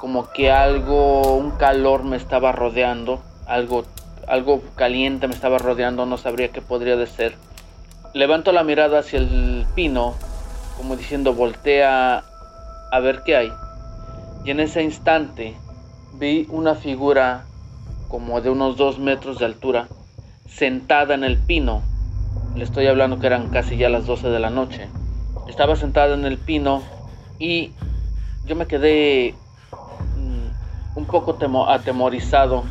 como 0.00 0.30
que 0.30 0.50
algo, 0.50 1.35
un 1.37 1.50
calor 1.52 2.04
me 2.04 2.16
estaba 2.16 2.52
rodeando, 2.52 3.21
algo, 3.47 3.85
algo 4.28 4.62
caliente 4.76 5.28
me 5.28 5.35
estaba 5.35 5.59
rodeando, 5.59 6.06
no 6.06 6.16
sabría 6.18 6.49
qué 6.49 6.61
podría 6.62 7.04
ser. 7.06 7.37
Levanto 8.14 8.52
la 8.52 8.62
mirada 8.62 9.00
hacia 9.00 9.18
el 9.18 9.66
pino, 9.75 10.14
como 10.82 10.96
diciendo 10.96 11.32
voltea 11.32 12.24
a 12.90 13.00
ver 13.00 13.22
qué 13.22 13.36
hay. 13.36 13.52
Y 14.44 14.50
en 14.50 14.58
ese 14.58 14.82
instante 14.82 15.54
vi 16.18 16.48
una 16.50 16.74
figura 16.74 17.44
como 18.08 18.40
de 18.40 18.50
unos 18.50 18.76
dos 18.76 18.98
metros 18.98 19.38
de 19.38 19.44
altura, 19.44 19.86
sentada 20.48 21.14
en 21.14 21.22
el 21.22 21.36
pino. 21.36 21.82
Le 22.56 22.64
estoy 22.64 22.88
hablando 22.88 23.20
que 23.20 23.28
eran 23.28 23.48
casi 23.50 23.76
ya 23.76 23.88
las 23.88 24.06
12 24.06 24.28
de 24.28 24.40
la 24.40 24.50
noche. 24.50 24.88
Estaba 25.48 25.76
sentada 25.76 26.14
en 26.14 26.24
el 26.24 26.36
pino 26.36 26.82
y 27.38 27.70
yo 28.44 28.56
me 28.56 28.66
quedé 28.66 29.34
mm, 30.18 30.98
un 30.98 31.04
poco 31.06 31.38
atemorizado 31.68 32.64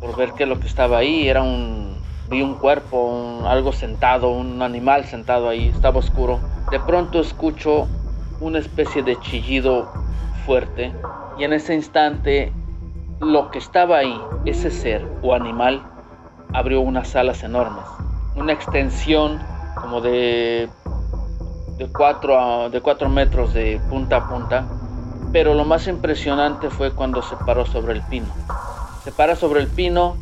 por 0.00 0.16
ver 0.16 0.32
que 0.32 0.46
lo 0.46 0.58
que 0.58 0.68
estaba 0.68 0.96
ahí 0.96 1.28
era 1.28 1.42
un 1.42 1.87
vi 2.28 2.42
un 2.42 2.54
cuerpo, 2.54 3.42
algo 3.46 3.72
sentado, 3.72 4.30
un 4.30 4.62
animal 4.62 5.04
sentado 5.04 5.48
ahí, 5.48 5.68
estaba 5.68 5.98
oscuro. 5.98 6.40
De 6.70 6.80
pronto 6.80 7.20
escucho 7.20 7.88
una 8.40 8.58
especie 8.58 9.02
de 9.02 9.18
chillido 9.20 9.90
fuerte 10.46 10.92
y 11.38 11.44
en 11.44 11.52
ese 11.52 11.74
instante 11.74 12.52
lo 13.20 13.50
que 13.50 13.58
estaba 13.58 13.98
ahí, 13.98 14.20
ese 14.44 14.70
ser 14.70 15.06
o 15.22 15.34
animal, 15.34 15.82
abrió 16.52 16.80
unas 16.80 17.14
alas 17.16 17.42
enormes, 17.42 17.84
una 18.36 18.52
extensión 18.52 19.38
como 19.80 20.00
de 20.00 20.68
de 21.76 21.86
4 21.86 22.70
de 22.70 22.80
cuatro 22.80 23.08
metros 23.08 23.54
de 23.54 23.80
punta 23.88 24.16
a 24.16 24.28
punta 24.28 24.66
pero 25.32 25.54
lo 25.54 25.64
más 25.64 25.86
impresionante 25.86 26.70
fue 26.70 26.92
cuando 26.92 27.22
se 27.22 27.36
paró 27.36 27.66
sobre 27.66 27.92
el 27.92 28.02
pino. 28.02 28.26
Se 29.04 29.12
para 29.12 29.36
sobre 29.36 29.60
el 29.60 29.68
pino 29.68 30.16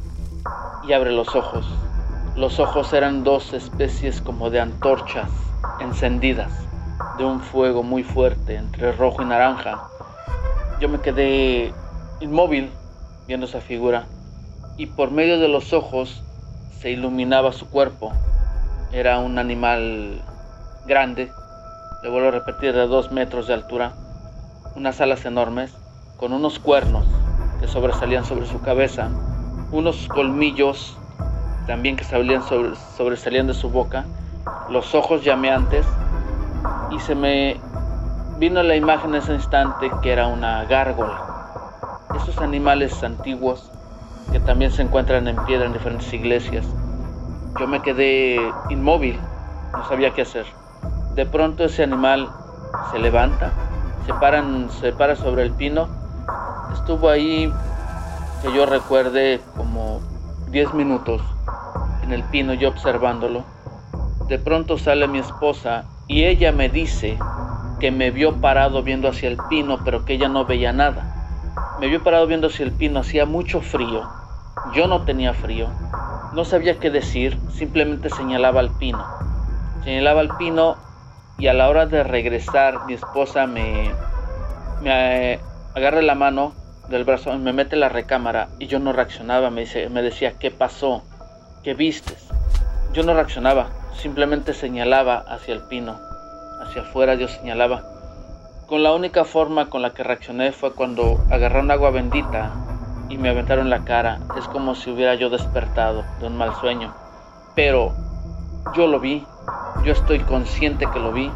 y 0.86 0.92
abre 0.92 1.12
los 1.12 1.34
ojos. 1.34 1.66
Los 2.36 2.60
ojos 2.60 2.92
eran 2.92 3.24
dos 3.24 3.54
especies 3.54 4.20
como 4.20 4.50
de 4.50 4.60
antorchas 4.60 5.30
encendidas, 5.80 6.52
de 7.16 7.24
un 7.24 7.40
fuego 7.40 7.82
muy 7.82 8.02
fuerte 8.02 8.56
entre 8.56 8.92
rojo 8.92 9.22
y 9.22 9.24
naranja. 9.24 9.88
Yo 10.78 10.90
me 10.90 11.00
quedé 11.00 11.72
inmóvil 12.20 12.70
viendo 13.26 13.46
esa 13.46 13.62
figura 13.62 14.04
y 14.76 14.84
por 14.84 15.12
medio 15.12 15.38
de 15.38 15.48
los 15.48 15.72
ojos 15.72 16.22
se 16.78 16.90
iluminaba 16.90 17.52
su 17.52 17.70
cuerpo. 17.70 18.12
Era 18.92 19.18
un 19.18 19.38
animal 19.38 20.20
grande, 20.86 21.32
le 22.02 22.10
vuelvo 22.10 22.28
a 22.28 22.32
repetir, 22.32 22.74
de 22.74 22.86
dos 22.86 23.10
metros 23.12 23.46
de 23.46 23.54
altura 23.54 23.94
unas 24.74 25.00
alas 25.00 25.24
enormes 25.24 25.74
con 26.18 26.34
unos 26.34 26.58
cuernos 26.58 27.06
que 27.60 27.66
sobresalían 27.66 28.26
sobre 28.26 28.44
su 28.44 28.60
cabeza, 28.60 29.08
unos 29.72 30.06
colmillos 30.08 30.98
también 31.66 31.96
que 31.96 32.04
salían 32.04 32.42
sobre, 32.42 32.74
sobresalían 32.96 33.46
de 33.46 33.54
su 33.54 33.70
boca, 33.70 34.04
los 34.70 34.94
ojos 34.94 35.24
llameantes 35.24 35.86
y 36.90 36.98
se 37.00 37.14
me 37.14 37.60
vino 38.38 38.62
la 38.62 38.76
imagen 38.76 39.14
en 39.14 39.22
ese 39.22 39.34
instante 39.34 39.90
que 40.02 40.12
era 40.12 40.26
una 40.26 40.64
gárgola. 40.64 41.20
Esos 42.14 42.38
animales 42.38 43.02
antiguos 43.02 43.70
que 44.32 44.40
también 44.40 44.70
se 44.70 44.82
encuentran 44.82 45.28
en 45.28 45.36
piedra 45.44 45.66
en 45.66 45.72
diferentes 45.72 46.12
iglesias. 46.12 46.66
Yo 47.58 47.66
me 47.66 47.80
quedé 47.82 48.38
inmóvil, 48.70 49.18
no 49.72 49.86
sabía 49.88 50.12
qué 50.12 50.22
hacer. 50.22 50.46
De 51.14 51.26
pronto 51.26 51.64
ese 51.64 51.82
animal 51.82 52.28
se 52.92 52.98
levanta 52.98 53.52
se, 54.06 54.14
paran, 54.14 54.70
se 54.80 54.92
para 54.92 55.16
sobre 55.16 55.42
el 55.42 55.50
pino. 55.52 55.88
Estuvo 56.72 57.08
ahí, 57.08 57.52
que 58.42 58.52
yo 58.52 58.64
recuerde, 58.66 59.40
como 59.56 60.00
10 60.50 60.74
minutos 60.74 61.20
en 62.06 62.12
el 62.12 62.22
pino, 62.24 62.54
yo 62.54 62.68
observándolo. 62.68 63.44
De 64.28 64.38
pronto 64.38 64.78
sale 64.78 65.06
mi 65.08 65.18
esposa 65.18 65.84
y 66.06 66.24
ella 66.24 66.52
me 66.52 66.68
dice 66.68 67.18
que 67.80 67.90
me 67.90 68.10
vio 68.10 68.40
parado 68.40 68.82
viendo 68.82 69.08
hacia 69.08 69.28
el 69.28 69.36
pino, 69.48 69.80
pero 69.84 70.04
que 70.04 70.14
ella 70.14 70.28
no 70.28 70.44
veía 70.44 70.72
nada. 70.72 71.12
Me 71.80 71.88
vio 71.88 72.02
parado 72.02 72.26
viendo 72.26 72.46
hacia 72.46 72.64
el 72.64 72.72
pino, 72.72 73.00
hacía 73.00 73.26
mucho 73.26 73.60
frío. 73.60 74.02
Yo 74.72 74.86
no 74.86 75.02
tenía 75.02 75.34
frío. 75.34 75.68
No 76.32 76.44
sabía 76.44 76.78
qué 76.78 76.90
decir, 76.90 77.38
simplemente 77.50 78.08
señalaba 78.08 78.60
al 78.60 78.70
pino. 78.70 79.04
Señalaba 79.84 80.20
al 80.20 80.36
pino 80.36 80.76
y 81.38 81.48
a 81.48 81.54
la 81.54 81.68
hora 81.68 81.86
de 81.86 82.02
regresar 82.02 82.86
mi 82.86 82.94
esposa 82.94 83.46
me, 83.46 83.90
me 84.82 85.34
eh, 85.34 85.40
agarra 85.74 86.02
la 86.02 86.14
mano 86.14 86.54
del 86.88 87.04
brazo, 87.04 87.36
me 87.38 87.52
mete 87.52 87.76
la 87.76 87.88
recámara 87.88 88.48
y 88.58 88.66
yo 88.66 88.78
no 88.78 88.92
reaccionaba, 88.92 89.50
me, 89.50 89.64
me 89.90 90.02
decía, 90.02 90.38
¿qué 90.38 90.50
pasó? 90.50 91.02
¿Qué 91.66 91.74
vistes? 91.74 92.28
Yo 92.92 93.02
no 93.02 93.12
reaccionaba, 93.12 93.70
simplemente 94.00 94.54
señalaba 94.54 95.16
hacia 95.16 95.52
el 95.52 95.62
pino, 95.62 95.98
hacia 96.62 96.82
afuera 96.82 97.16
yo 97.16 97.26
señalaba. 97.26 97.82
Con 98.68 98.84
la 98.84 98.92
única 98.92 99.24
forma 99.24 99.68
con 99.68 99.82
la 99.82 99.92
que 99.92 100.04
reaccioné 100.04 100.52
fue 100.52 100.74
cuando 100.74 101.20
agarraron 101.28 101.72
agua 101.72 101.90
bendita 101.90 102.52
y 103.08 103.18
me 103.18 103.30
aventaron 103.30 103.68
la 103.68 103.82
cara. 103.82 104.20
Es 104.38 104.46
como 104.46 104.76
si 104.76 104.92
hubiera 104.92 105.16
yo 105.16 105.28
despertado 105.28 106.04
de 106.20 106.28
un 106.28 106.36
mal 106.36 106.54
sueño. 106.54 106.94
Pero 107.56 107.92
yo 108.76 108.86
lo 108.86 109.00
vi, 109.00 109.26
yo 109.82 109.92
estoy 109.92 110.20
consciente 110.20 110.86
que 110.92 111.00
lo 111.00 111.10
vi. 111.10 111.32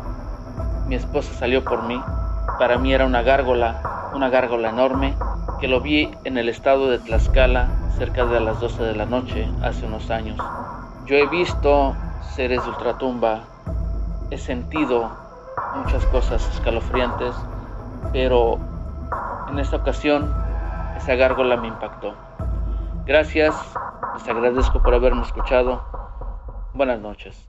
Mi 0.87 0.95
esposa 0.95 1.35
salió 1.35 1.65
por 1.65 1.83
mí. 1.83 2.01
Para 2.57 2.79
mí 2.79 2.95
era 2.95 3.05
una 3.05 3.23
gárgola, 3.23 4.13
una 4.15 4.29
gárgola 4.29 4.69
enorme, 4.69 5.17
que 5.61 5.67
lo 5.67 5.81
vi 5.81 6.09
en 6.23 6.39
el 6.39 6.49
estado 6.49 6.89
de 6.89 7.01
Tlaxcala 7.01 7.80
cerca 7.97 8.25
de 8.25 8.41
las 8.41 8.61
12 8.61 8.83
de 8.83 8.95
la 8.95 9.07
noche 9.07 9.49
hace 9.63 9.87
unos 9.87 10.11
años. 10.11 10.39
Yo 11.07 11.17
he 11.17 11.27
visto 11.27 11.95
seres 12.35 12.63
de 12.63 12.71
ultratumba, 12.71 13.45
he 14.31 14.39
sentido 14.39 15.11
muchas 15.77 16.05
cosas 16.07 16.49
escalofriantes, 16.55 17.35
pero 18.13 18.59
en 19.49 19.59
esta 19.59 19.77
ocasión 19.77 20.35
esa 20.97 21.15
gárgola 21.15 21.57
me 21.57 21.69
impactó. 21.69 22.15
Gracias, 23.07 23.55
les 24.15 24.29
agradezco 24.29 24.83
por 24.83 24.95
haberme 24.95 25.23
escuchado. 25.23 25.83
Buenas 26.75 27.01
noches. 27.01 27.49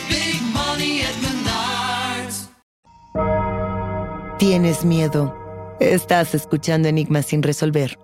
Tienes 4.41 4.85
miedo. 4.85 5.35
Estás 5.79 6.33
escuchando 6.33 6.87
Enigmas 6.87 7.27
sin 7.27 7.43
resolver. 7.43 7.99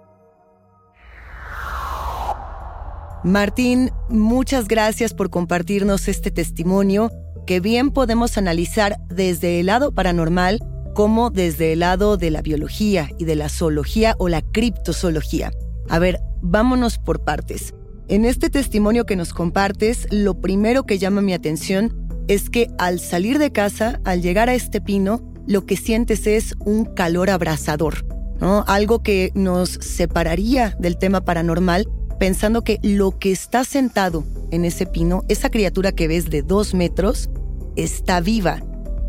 Martín, 3.24 3.90
muchas 4.08 4.68
gracias 4.68 5.16
por 5.16 5.32
compartirnos 5.32 6.08
este 6.08 6.30
testimonio 6.30 7.10
que 7.48 7.60
bien 7.60 7.90
podemos 7.90 8.38
analizar 8.38 8.98
desde 9.08 9.62
el 9.62 9.66
lado 9.66 9.92
paranormal 9.92 10.60
como 10.94 11.32
desde 11.32 11.74
el 11.74 11.80
lado 11.80 12.18
de 12.18 12.30
la 12.30 12.44
biología 12.44 13.10
y 13.18 13.26
de 13.26 13.36
la 13.36 13.50
zoología 13.50 14.14
o 14.20 14.30
la 14.30 14.44
criptozoología. 14.44 15.52
A 15.90 15.98
ver, 15.98 16.20
vámonos 16.44 17.00
por 17.00 17.24
partes. 17.24 17.74
En 18.10 18.26
este 18.26 18.52
testimonio 18.52 19.08
que 19.08 19.16
nos 19.16 19.34
compartes, 19.34 20.06
lo 20.12 20.40
primero 20.40 20.84
que 20.84 21.00
llama 21.00 21.22
mi 21.22 21.34
atención 21.34 21.96
es 22.28 22.52
que 22.52 22.70
al 22.78 23.00
salir 23.00 23.40
de 23.40 23.52
casa, 23.52 24.02
al 24.04 24.22
llegar 24.22 24.50
a 24.50 24.54
este 24.54 24.82
pino, 24.82 25.34
lo 25.48 25.66
que 25.66 25.78
sientes 25.78 26.28
es 26.28 26.56
un 26.60 26.86
calor 26.86 27.30
abrasador, 27.30 28.06
¿no? 28.40 28.64
Algo 28.68 29.02
que 29.02 29.32
nos 29.34 29.70
separaría 29.70 30.76
del 30.80 30.98
tema 30.98 31.22
paranormal, 31.22 31.90
pensando 32.20 32.64
que 32.64 32.80
lo 32.84 33.18
que 33.18 33.32
está 33.32 33.64
sentado 33.64 34.24
en 34.52 34.66
ese 34.66 34.86
pino, 34.86 35.24
esa 35.30 35.50
criatura 35.50 35.92
que 35.94 36.08
ves 36.08 36.30
de 36.30 36.42
dos 36.42 36.74
metros, 36.74 37.30
está 37.76 38.20
viva. 38.20 38.62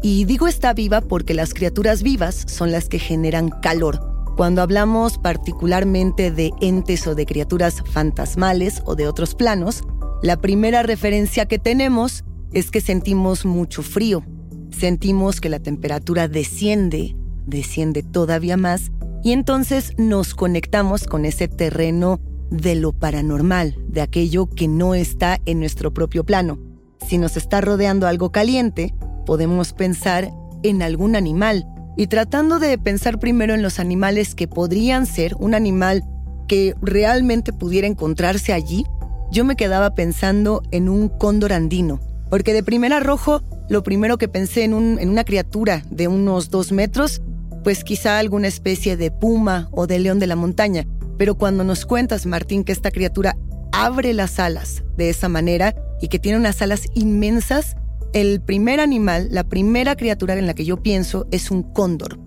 Y 0.02 0.24
digo 0.26 0.46
está 0.46 0.72
viva 0.72 1.00
porque 1.00 1.34
las 1.34 1.54
criaturas 1.54 2.02
vivas 2.02 2.44
son 2.46 2.70
las 2.70 2.88
que 2.88 3.00
generan 3.00 3.50
calor. 3.50 4.00
Cuando 4.36 4.62
hablamos 4.62 5.18
particularmente 5.18 6.30
de 6.30 6.52
entes 6.60 7.06
o 7.08 7.16
de 7.16 7.26
criaturas 7.26 7.82
fantasmales 7.92 8.82
o 8.84 8.94
de 8.94 9.08
otros 9.08 9.34
planos, 9.34 9.82
la 10.22 10.36
primera 10.36 10.84
referencia 10.84 11.46
que 11.46 11.58
tenemos 11.58 12.24
es 12.52 12.70
que 12.70 12.80
sentimos 12.80 13.44
mucho 13.44 13.82
frío, 13.82 14.22
sentimos 14.70 15.40
que 15.40 15.48
la 15.48 15.60
temperatura 15.60 16.28
desciende, 16.28 17.16
desciende 17.46 18.02
todavía 18.02 18.56
más, 18.56 18.90
y 19.22 19.32
entonces 19.32 19.92
nos 19.98 20.34
conectamos 20.34 21.04
con 21.04 21.24
ese 21.24 21.48
terreno 21.48 22.20
de 22.50 22.74
lo 22.74 22.92
paranormal, 22.92 23.76
de 23.88 24.00
aquello 24.00 24.46
que 24.46 24.68
no 24.68 24.94
está 24.94 25.40
en 25.44 25.60
nuestro 25.60 25.92
propio 25.92 26.24
plano. 26.24 26.58
Si 27.06 27.18
nos 27.18 27.36
está 27.36 27.60
rodeando 27.60 28.06
algo 28.06 28.30
caliente, 28.30 28.94
podemos 29.26 29.72
pensar 29.72 30.30
en 30.62 30.82
algún 30.82 31.16
animal, 31.16 31.66
y 31.96 32.06
tratando 32.06 32.60
de 32.60 32.78
pensar 32.78 33.18
primero 33.18 33.54
en 33.54 33.62
los 33.62 33.80
animales 33.80 34.36
que 34.36 34.46
podrían 34.46 35.04
ser 35.04 35.34
un 35.40 35.54
animal 35.54 36.04
que 36.46 36.74
realmente 36.80 37.52
pudiera 37.52 37.88
encontrarse 37.88 38.52
allí, 38.52 38.86
yo 39.30 39.44
me 39.44 39.56
quedaba 39.56 39.94
pensando 39.94 40.62
en 40.70 40.88
un 40.88 41.08
cóndor 41.08 41.52
andino, 41.52 42.00
porque 42.30 42.52
de 42.52 42.62
primera 42.62 43.00
rojo, 43.00 43.42
lo 43.68 43.82
primero 43.82 44.18
que 44.18 44.28
pensé 44.28 44.64
en, 44.64 44.74
una 44.74 45.24
criatura 45.24 45.82
de 45.90 46.08
unos 46.08 46.50
dos 46.50 46.72
metros, 46.72 47.20
pues 47.64 47.84
quizá 47.84 48.18
alguna 48.18 48.48
especie 48.48 48.96
de 48.96 49.10
puma 49.10 49.68
o 49.72 49.86
de 49.86 49.98
león 49.98 50.18
de 50.18 50.26
la 50.26 50.36
montaña. 50.36 50.86
Pero 51.18 51.36
cuando 51.36 51.64
nos 51.64 51.84
cuentas, 51.84 52.24
Martín, 52.26 52.64
que 52.64 52.72
esta 52.72 52.90
criatura 52.90 53.36
abre 53.72 54.14
las 54.14 54.38
alas 54.38 54.84
de 54.96 55.10
esa 55.10 55.28
manera 55.28 55.74
y 56.00 56.08
que 56.08 56.18
tiene 56.18 56.38
unas 56.38 56.62
alas 56.62 56.86
inmensas, 56.94 57.76
el 58.14 58.40
primer 58.40 58.80
animal, 58.80 59.28
la 59.30 59.44
primera 59.44 59.96
criatura 59.96 60.38
en 60.38 60.46
la 60.46 60.54
que 60.54 60.64
yo 60.64 60.82
pienso 60.82 61.26
es 61.30 61.50
un 61.50 61.62
cóndor. 61.62 62.18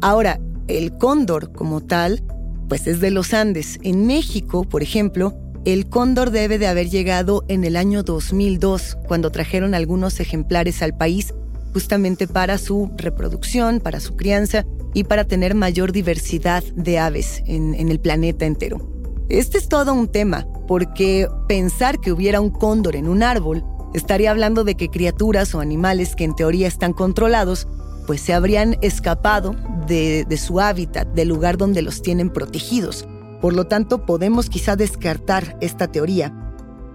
Ahora, 0.00 0.40
el 0.68 0.96
cóndor 0.96 1.52
como 1.52 1.82
tal, 1.82 2.22
pues 2.68 2.86
es 2.86 3.00
de 3.00 3.10
los 3.10 3.34
Andes. 3.34 3.78
En 3.82 4.06
México, 4.06 4.64
por 4.64 4.82
ejemplo, 4.82 5.36
el 5.66 5.88
cóndor 5.88 6.30
debe 6.30 6.58
de 6.58 6.68
haber 6.68 6.88
llegado 6.88 7.44
en 7.48 7.64
el 7.64 7.74
año 7.74 8.04
2002, 8.04 8.98
cuando 9.08 9.32
trajeron 9.32 9.74
algunos 9.74 10.20
ejemplares 10.20 10.80
al 10.80 10.96
país 10.96 11.34
justamente 11.72 12.28
para 12.28 12.56
su 12.56 12.92
reproducción, 12.96 13.80
para 13.80 13.98
su 13.98 14.14
crianza 14.14 14.64
y 14.94 15.02
para 15.02 15.24
tener 15.24 15.56
mayor 15.56 15.90
diversidad 15.90 16.62
de 16.76 17.00
aves 17.00 17.42
en, 17.46 17.74
el 17.74 17.98
planeta 17.98 18.46
entero. 18.46 18.78
Este 19.28 19.58
es 19.58 19.68
todo 19.68 19.92
un 19.92 20.06
tema, 20.06 20.46
porque 20.68 21.26
pensar 21.48 22.00
que 22.00 22.12
hubiera 22.12 22.40
un 22.40 22.50
cóndor 22.50 22.94
en 22.94 23.08
un 23.08 23.24
árbol 23.24 23.64
estaría 23.92 24.30
hablando 24.30 24.62
de 24.62 24.76
que 24.76 24.88
criaturas 24.88 25.52
o 25.52 25.58
animales 25.58 26.14
que 26.14 26.22
en 26.22 26.36
teoría 26.36 26.68
están 26.68 26.92
controlados, 26.92 27.66
pues 28.06 28.20
se 28.20 28.34
habrían 28.34 28.78
escapado 28.82 29.56
de 29.88 30.38
su 30.40 30.60
hábitat, 30.60 31.08
del 31.08 31.26
lugar 31.26 31.56
donde 31.56 31.82
los 31.82 32.02
tienen 32.02 32.30
protegidos. 32.30 33.04
Por 33.46 33.54
lo 33.54 33.68
tanto, 33.68 34.04
podemos 34.04 34.50
quizá 34.50 34.74
descartar 34.74 35.56
esta 35.60 35.86
teoría. 35.86 36.34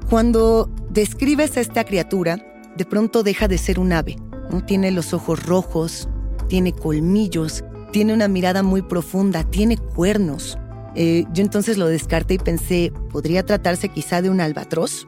Cuando 0.10 0.70
describes 0.90 1.56
a 1.56 1.62
esta 1.62 1.86
criatura, 1.86 2.46
de 2.76 2.84
pronto 2.84 3.24
deja 3.24 3.48
de 3.48 3.58
ser 3.58 3.80
un 3.80 3.94
ave. 3.94 4.18
¿no? 4.50 4.62
Tiene 4.66 4.92
los 4.92 5.14
ojos 5.14 5.46
rojos, 5.46 6.10
tiene 6.50 6.74
colmillos, 6.74 7.64
tiene 7.94 8.14
una 8.14 8.28
mirada 8.28 8.64
muy 8.64 8.82
profunda, 8.82 9.46
tiene 9.46 9.78
cuernos. 9.78 10.58
Eh, 10.94 11.24
yo 11.32 11.42
entonces 11.42 11.78
lo 11.78 11.88
descarté 11.88 12.34
y 12.34 12.40
pensé, 12.40 12.92
¿podría 13.12 13.46
tratarse 13.46 13.88
quizá 13.88 14.22
de 14.22 14.30
un 14.30 14.42
albatros? 14.42 15.08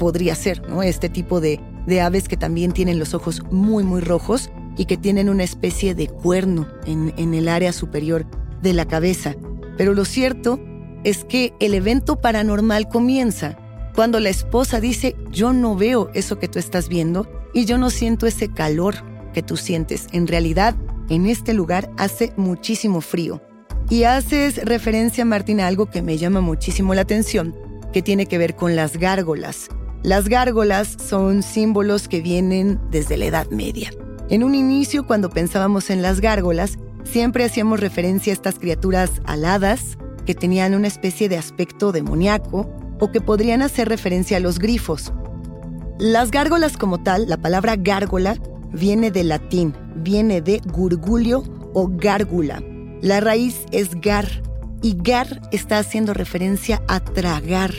Podría 0.00 0.34
ser, 0.34 0.68
¿no? 0.68 0.82
Este 0.82 1.08
tipo 1.08 1.40
de, 1.40 1.60
de 1.86 2.00
aves 2.00 2.26
que 2.26 2.36
también 2.36 2.72
tienen 2.72 2.98
los 2.98 3.14
ojos 3.14 3.40
muy, 3.52 3.84
muy 3.84 4.00
rojos 4.00 4.50
y 4.76 4.86
que 4.86 4.96
tienen 4.96 5.28
una 5.28 5.44
especie 5.44 5.94
de 5.94 6.08
cuerno 6.08 6.66
en, 6.86 7.14
en 7.18 7.34
el 7.34 7.46
área 7.46 7.72
superior 7.72 8.26
de 8.62 8.72
la 8.72 8.86
cabeza. 8.86 9.36
Pero 9.78 9.94
lo 9.94 10.04
cierto 10.04 10.58
es 11.04 11.24
que 11.24 11.52
el 11.60 11.74
evento 11.74 12.20
paranormal 12.20 12.88
comienza 12.88 13.56
cuando 13.94 14.20
la 14.20 14.30
esposa 14.30 14.80
dice, 14.80 15.16
yo 15.30 15.52
no 15.52 15.76
veo 15.76 16.10
eso 16.14 16.38
que 16.38 16.48
tú 16.48 16.58
estás 16.58 16.88
viendo 16.88 17.28
y 17.52 17.66
yo 17.66 17.76
no 17.76 17.90
siento 17.90 18.26
ese 18.26 18.48
calor 18.48 18.94
que 19.34 19.42
tú 19.42 19.56
sientes. 19.56 20.06
En 20.12 20.26
realidad, 20.26 20.74
en 21.08 21.26
este 21.26 21.52
lugar 21.52 21.90
hace 21.98 22.32
muchísimo 22.36 23.00
frío. 23.00 23.42
Y 23.90 24.04
haces 24.04 24.64
referencia, 24.64 25.24
Martín, 25.24 25.60
a 25.60 25.66
algo 25.66 25.86
que 25.86 26.00
me 26.00 26.16
llama 26.16 26.40
muchísimo 26.40 26.94
la 26.94 27.02
atención, 27.02 27.54
que 27.92 28.00
tiene 28.00 28.26
que 28.26 28.38
ver 28.38 28.56
con 28.56 28.76
las 28.76 28.96
gárgolas. 28.96 29.68
Las 30.02 30.28
gárgolas 30.28 30.96
son 31.06 31.42
símbolos 31.42 32.08
que 32.08 32.22
vienen 32.22 32.80
desde 32.90 33.18
la 33.18 33.26
Edad 33.26 33.50
Media. 33.50 33.90
En 34.30 34.42
un 34.42 34.54
inicio, 34.54 35.06
cuando 35.06 35.28
pensábamos 35.28 35.90
en 35.90 36.00
las 36.00 36.20
gárgolas, 36.20 36.78
siempre 37.04 37.44
hacíamos 37.44 37.80
referencia 37.80 38.32
a 38.32 38.34
estas 38.34 38.58
criaturas 38.58 39.10
aladas 39.24 39.98
que 40.24 40.34
tenían 40.34 40.74
una 40.74 40.88
especie 40.88 41.28
de 41.28 41.36
aspecto 41.36 41.92
demoníaco 41.92 42.70
o 43.00 43.10
que 43.10 43.20
podrían 43.20 43.62
hacer 43.62 43.88
referencia 43.88 44.36
a 44.36 44.40
los 44.40 44.58
grifos. 44.58 45.12
Las 45.98 46.30
gárgolas 46.30 46.76
como 46.76 47.02
tal, 47.02 47.28
la 47.28 47.36
palabra 47.36 47.76
gárgola 47.76 48.36
viene 48.72 49.10
del 49.10 49.28
latín, 49.28 49.74
viene 49.96 50.40
de 50.40 50.60
gurgulio 50.72 51.42
o 51.74 51.88
gárgula. 51.90 52.62
La 53.00 53.20
raíz 53.20 53.64
es 53.72 54.00
gar 54.00 54.26
y 54.82 54.96
gar 54.96 55.40
está 55.52 55.78
haciendo 55.78 56.14
referencia 56.14 56.82
a 56.88 57.00
tragar. 57.00 57.72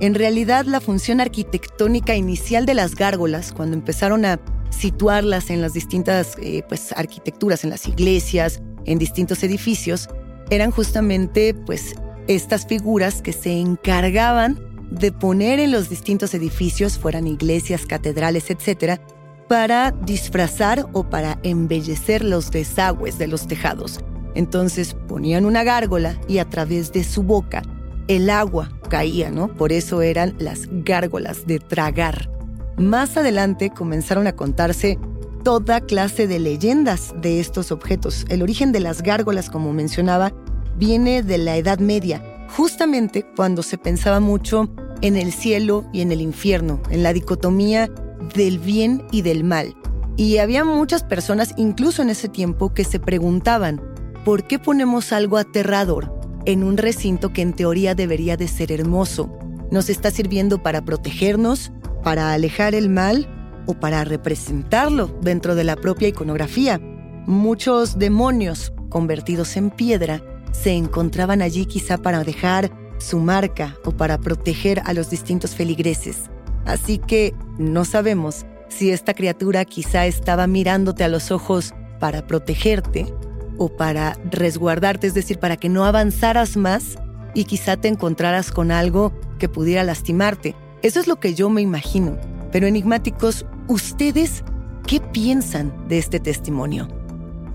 En 0.00 0.14
realidad, 0.14 0.64
la 0.64 0.80
función 0.80 1.20
arquitectónica 1.20 2.14
inicial 2.14 2.64
de 2.64 2.74
las 2.74 2.94
gárgolas, 2.94 3.52
cuando 3.52 3.76
empezaron 3.76 4.24
a 4.24 4.40
situarlas 4.70 5.50
en 5.50 5.60
las 5.60 5.74
distintas 5.74 6.36
eh, 6.40 6.62
pues, 6.68 6.92
arquitecturas, 6.92 7.64
en 7.64 7.70
las 7.70 7.86
iglesias, 7.86 8.62
en 8.86 8.98
distintos 8.98 9.42
edificios, 9.42 10.08
eran 10.50 10.70
justamente 10.70 11.54
pues, 11.54 11.94
estas 12.26 12.66
figuras 12.66 13.22
que 13.22 13.32
se 13.32 13.52
encargaban 13.52 14.58
de 14.90 15.12
poner 15.12 15.60
en 15.60 15.70
los 15.70 15.88
distintos 15.88 16.34
edificios, 16.34 16.98
fueran 16.98 17.26
iglesias, 17.26 17.86
catedrales, 17.86 18.50
etcétera, 18.50 19.00
para 19.48 19.92
disfrazar 19.92 20.86
o 20.92 21.08
para 21.08 21.38
embellecer 21.42 22.24
los 22.24 22.50
desagües 22.50 23.18
de 23.18 23.28
los 23.28 23.46
tejados. 23.46 24.00
Entonces 24.34 24.94
ponían 25.08 25.44
una 25.44 25.64
gárgola 25.64 26.20
y 26.28 26.38
a 26.38 26.48
través 26.48 26.92
de 26.92 27.04
su 27.04 27.22
boca 27.22 27.62
el 28.08 28.30
agua 28.30 28.70
caía, 28.88 29.30
¿no? 29.30 29.48
Por 29.54 29.72
eso 29.72 30.02
eran 30.02 30.34
las 30.38 30.68
gárgolas 30.70 31.46
de 31.46 31.58
tragar. 31.58 32.30
Más 32.76 33.16
adelante 33.16 33.70
comenzaron 33.70 34.26
a 34.26 34.32
contarse 34.32 34.98
toda 35.42 35.80
clase 35.80 36.26
de 36.26 36.38
leyendas 36.38 37.14
de 37.20 37.40
estos 37.40 37.72
objetos. 37.72 38.24
El 38.28 38.42
origen 38.42 38.72
de 38.72 38.80
las 38.80 39.02
gárgolas, 39.02 39.50
como 39.50 39.72
mencionaba, 39.72 40.32
viene 40.76 41.22
de 41.22 41.38
la 41.38 41.56
Edad 41.56 41.78
Media, 41.78 42.22
justamente 42.56 43.24
cuando 43.36 43.62
se 43.62 43.78
pensaba 43.78 44.20
mucho 44.20 44.70
en 45.00 45.16
el 45.16 45.32
cielo 45.32 45.84
y 45.92 46.02
en 46.02 46.12
el 46.12 46.20
infierno, 46.20 46.80
en 46.90 47.02
la 47.02 47.12
dicotomía 47.12 47.90
del 48.34 48.58
bien 48.58 49.02
y 49.10 49.22
del 49.22 49.44
mal. 49.44 49.74
Y 50.16 50.38
había 50.38 50.64
muchas 50.64 51.02
personas, 51.02 51.54
incluso 51.56 52.02
en 52.02 52.10
ese 52.10 52.28
tiempo, 52.28 52.74
que 52.74 52.84
se 52.84 53.00
preguntaban, 53.00 53.80
¿por 54.24 54.46
qué 54.46 54.58
ponemos 54.58 55.12
algo 55.12 55.38
aterrador 55.38 56.14
en 56.44 56.62
un 56.62 56.76
recinto 56.76 57.32
que 57.32 57.42
en 57.42 57.54
teoría 57.54 57.94
debería 57.94 58.36
de 58.36 58.48
ser 58.48 58.72
hermoso? 58.72 59.30
¿Nos 59.70 59.88
está 59.88 60.10
sirviendo 60.10 60.62
para 60.62 60.84
protegernos, 60.84 61.72
para 62.02 62.32
alejar 62.32 62.74
el 62.74 62.90
mal 62.90 63.28
o 63.66 63.74
para 63.74 64.04
representarlo 64.04 65.08
dentro 65.22 65.54
de 65.54 65.64
la 65.64 65.76
propia 65.76 66.08
iconografía? 66.08 66.80
Muchos 67.26 67.98
demonios 67.98 68.72
convertidos 68.88 69.56
en 69.56 69.70
piedra 69.70 70.22
se 70.52 70.72
encontraban 70.72 71.42
allí 71.42 71.66
quizá 71.66 71.98
para 71.98 72.24
dejar 72.24 72.70
su 72.98 73.18
marca 73.18 73.76
o 73.84 73.92
para 73.92 74.18
proteger 74.18 74.82
a 74.84 74.92
los 74.92 75.10
distintos 75.10 75.54
feligreses. 75.54 76.30
Así 76.66 76.98
que 76.98 77.34
no 77.58 77.84
sabemos 77.84 78.44
si 78.68 78.90
esta 78.90 79.14
criatura 79.14 79.64
quizá 79.64 80.06
estaba 80.06 80.46
mirándote 80.46 81.04
a 81.04 81.08
los 81.08 81.30
ojos 81.30 81.74
para 81.98 82.26
protegerte 82.26 83.12
o 83.58 83.68
para 83.68 84.14
resguardarte, 84.30 85.06
es 85.06 85.14
decir, 85.14 85.38
para 85.38 85.56
que 85.56 85.68
no 85.68 85.84
avanzaras 85.84 86.56
más 86.56 86.96
y 87.34 87.44
quizá 87.44 87.76
te 87.76 87.88
encontraras 87.88 88.50
con 88.52 88.70
algo 88.70 89.12
que 89.38 89.48
pudiera 89.48 89.84
lastimarte. 89.84 90.54
Eso 90.82 91.00
es 91.00 91.06
lo 91.06 91.20
que 91.20 91.34
yo 91.34 91.50
me 91.50 91.60
imagino. 91.60 92.18
Pero 92.52 92.66
enigmáticos, 92.66 93.46
¿ustedes 93.68 94.44
qué 94.86 95.00
piensan 95.00 95.88
de 95.88 95.98
este 95.98 96.18
testimonio? 96.18 96.88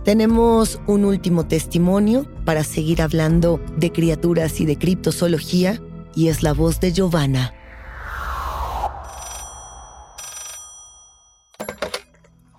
Tenemos 0.06 0.80
un 0.88 1.04
último 1.04 1.48
testimonio 1.48 2.26
para 2.46 2.64
seguir 2.64 3.02
hablando 3.02 3.60
de 3.76 3.92
criaturas 3.92 4.62
y 4.62 4.66
de 4.66 4.78
criptozoología 4.78 5.82
y 6.14 6.30
es 6.30 6.44
la 6.44 6.54
voz 6.54 6.80
de 6.80 6.94
Giovanna. 6.94 7.54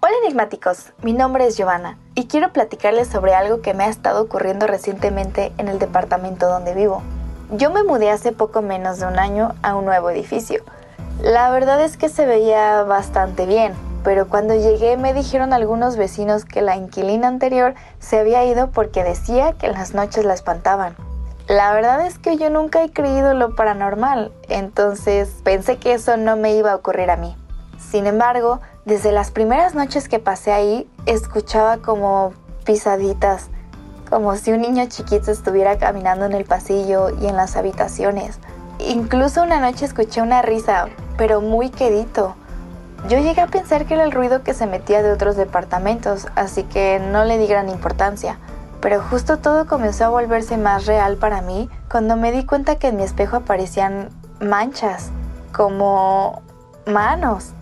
Hola 0.00 0.14
enigmáticos, 0.24 0.92
mi 1.02 1.12
nombre 1.12 1.46
es 1.46 1.56
Giovanna 1.56 1.98
y 2.14 2.26
quiero 2.26 2.52
platicarles 2.52 3.08
sobre 3.08 3.34
algo 3.34 3.62
que 3.62 3.74
me 3.74 3.84
ha 3.84 3.88
estado 3.88 4.22
ocurriendo 4.22 4.66
recientemente 4.66 5.52
en 5.56 5.68
el 5.68 5.78
departamento 5.78 6.48
donde 6.48 6.74
vivo. 6.74 7.02
Yo 7.52 7.70
me 7.70 7.84
mudé 7.84 8.10
hace 8.10 8.32
poco 8.32 8.60
menos 8.60 8.98
de 8.98 9.06
un 9.06 9.18
año 9.18 9.54
a 9.62 9.76
un 9.76 9.84
nuevo 9.84 10.10
edificio. 10.10 10.64
La 11.22 11.50
verdad 11.50 11.80
es 11.80 11.96
que 11.96 12.08
se 12.08 12.26
veía 12.26 12.82
bastante 12.82 13.46
bien, 13.46 13.72
pero 14.04 14.28
cuando 14.28 14.54
llegué 14.54 14.96
me 14.98 15.14
dijeron 15.14 15.52
algunos 15.52 15.96
vecinos 15.96 16.44
que 16.44 16.60
la 16.60 16.76
inquilina 16.76 17.26
anterior 17.26 17.74
se 17.98 18.18
había 18.18 18.44
ido 18.44 18.70
porque 18.70 19.02
decía 19.02 19.54
que 19.54 19.66
en 19.66 19.72
las 19.72 19.94
noches 19.94 20.24
la 20.24 20.34
espantaban. 20.34 20.94
La 21.48 21.72
verdad 21.72 22.04
es 22.04 22.18
que 22.18 22.36
yo 22.36 22.50
nunca 22.50 22.84
he 22.84 22.92
creído 22.92 23.32
lo 23.32 23.54
paranormal, 23.54 24.30
entonces 24.48 25.30
pensé 25.42 25.78
que 25.78 25.94
eso 25.94 26.16
no 26.16 26.36
me 26.36 26.54
iba 26.54 26.72
a 26.72 26.76
ocurrir 26.76 27.10
a 27.10 27.16
mí. 27.16 27.34
Sin 27.78 28.06
embargo, 28.06 28.60
desde 28.84 29.10
las 29.10 29.30
primeras 29.30 29.74
noches 29.74 30.08
que 30.08 30.18
pasé 30.18 30.52
ahí, 30.52 30.90
escuchaba 31.06 31.78
como 31.78 32.34
pisaditas, 32.64 33.48
como 34.10 34.36
si 34.36 34.52
un 34.52 34.60
niño 34.60 34.84
chiquito 34.88 35.30
estuviera 35.30 35.78
caminando 35.78 36.26
en 36.26 36.32
el 36.32 36.44
pasillo 36.44 37.10
y 37.20 37.26
en 37.26 37.36
las 37.36 37.56
habitaciones. 37.56 38.38
Incluso 38.78 39.42
una 39.42 39.60
noche 39.60 39.84
escuché 39.84 40.20
una 40.20 40.42
risa, 40.42 40.88
pero 41.16 41.40
muy 41.40 41.70
quedito. 41.70 42.34
Yo 43.08 43.18
llegué 43.18 43.40
a 43.40 43.46
pensar 43.46 43.86
que 43.86 43.94
era 43.94 44.04
el 44.04 44.12
ruido 44.12 44.42
que 44.42 44.54
se 44.54 44.66
metía 44.66 45.02
de 45.02 45.12
otros 45.12 45.36
departamentos, 45.36 46.26
así 46.34 46.64
que 46.64 46.98
no 46.98 47.24
le 47.24 47.38
di 47.38 47.46
gran 47.46 47.68
importancia. 47.68 48.38
Pero 48.80 49.00
justo 49.02 49.38
todo 49.38 49.66
comenzó 49.66 50.04
a 50.04 50.08
volverse 50.10 50.56
más 50.56 50.86
real 50.86 51.16
para 51.16 51.40
mí 51.40 51.70
cuando 51.90 52.16
me 52.16 52.32
di 52.32 52.44
cuenta 52.44 52.76
que 52.76 52.88
en 52.88 52.96
mi 52.96 53.02
espejo 53.02 53.36
aparecían 53.36 54.10
manchas, 54.40 55.10
como 55.52 56.42
manos 56.86 57.52